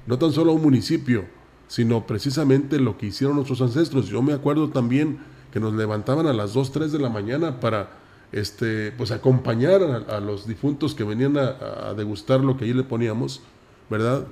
[0.06, 1.24] no tan solo a un municipio,
[1.66, 4.08] sino precisamente lo que hicieron nuestros ancestros.
[4.08, 5.18] Yo me acuerdo también
[5.52, 7.90] que nos levantaban a las 2, 3 de la mañana para
[8.32, 13.42] este, pues acompañar a, los difuntos que venían a, degustar lo que allí le poníamos,
[13.90, 14.26] ¿verdad?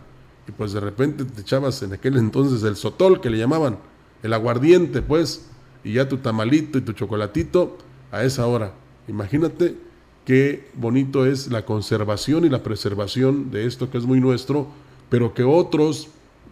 [0.48, 3.78] Y pues de repente te echabas en aquel entonces el sotol que le llamaban,
[4.22, 5.50] el aguardiente, pues,
[5.84, 7.76] y ya tu tamalito y tu chocolatito
[8.10, 8.72] a esa hora.
[9.08, 9.76] Imagínate
[10.26, 14.66] qué bonito es la conservación y la preservación de esto que es muy nuestro,
[15.08, 16.08] pero que otros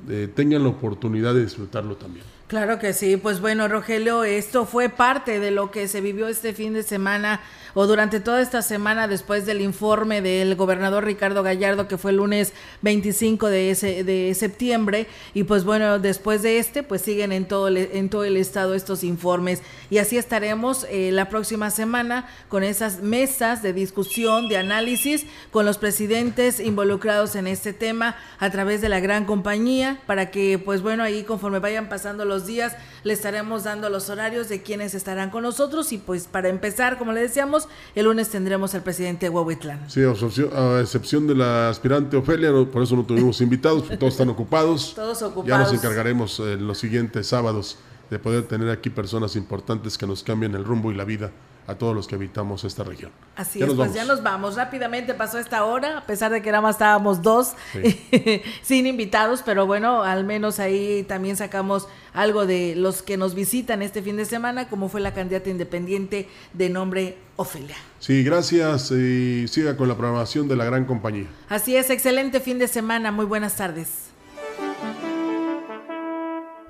[0.09, 2.25] eh, tengan la oportunidad de disfrutarlo también.
[2.47, 6.53] Claro que sí, pues bueno, Rogelio, esto fue parte de lo que se vivió este
[6.53, 7.41] fin de semana
[7.73, 12.19] o durante toda esta semana después del informe del gobernador Ricardo Gallardo que fue el
[12.19, 15.07] lunes 25 de, ese, de septiembre.
[15.33, 18.75] Y pues bueno, después de este pues siguen en todo el, en todo el estado
[18.75, 19.63] estos informes.
[19.91, 25.65] Y así estaremos eh, la próxima semana con esas mesas de discusión, de análisis con
[25.65, 30.83] los presidentes involucrados en este tema a través de la gran compañía para que pues
[30.83, 35.31] bueno, ahí conforme vayan pasando los días le estaremos dando los horarios de quienes estarán
[35.31, 39.89] con nosotros y pues para empezar, como le decíamos, el lunes tendremos al presidente Huehuetlán.
[39.89, 44.95] Sí, a excepción de la aspirante Ofelia, por eso no tuvimos invitados, todos están ocupados.
[44.95, 45.49] Todos ocupados.
[45.49, 47.79] Ya nos encargaremos en eh, los siguientes sábados
[48.11, 51.31] de poder tener aquí personas importantes que nos cambien el rumbo y la vida
[51.67, 53.11] a todos los que habitamos esta región.
[53.37, 54.57] Así es, pues ya nos vamos.
[54.57, 57.53] Rápidamente pasó esta hora, a pesar de que nada más estábamos dos
[58.63, 63.83] sin invitados, pero bueno, al menos ahí también sacamos algo de los que nos visitan
[63.83, 67.77] este fin de semana, como fue la candidata independiente de nombre Ofelia.
[67.99, 71.27] Sí, gracias y siga con la programación de la gran compañía.
[71.49, 73.89] Así es, excelente fin de semana, muy buenas tardes.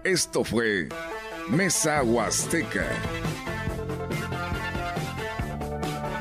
[0.05, 0.89] Esto fue
[1.49, 2.87] Mesa Huasteca.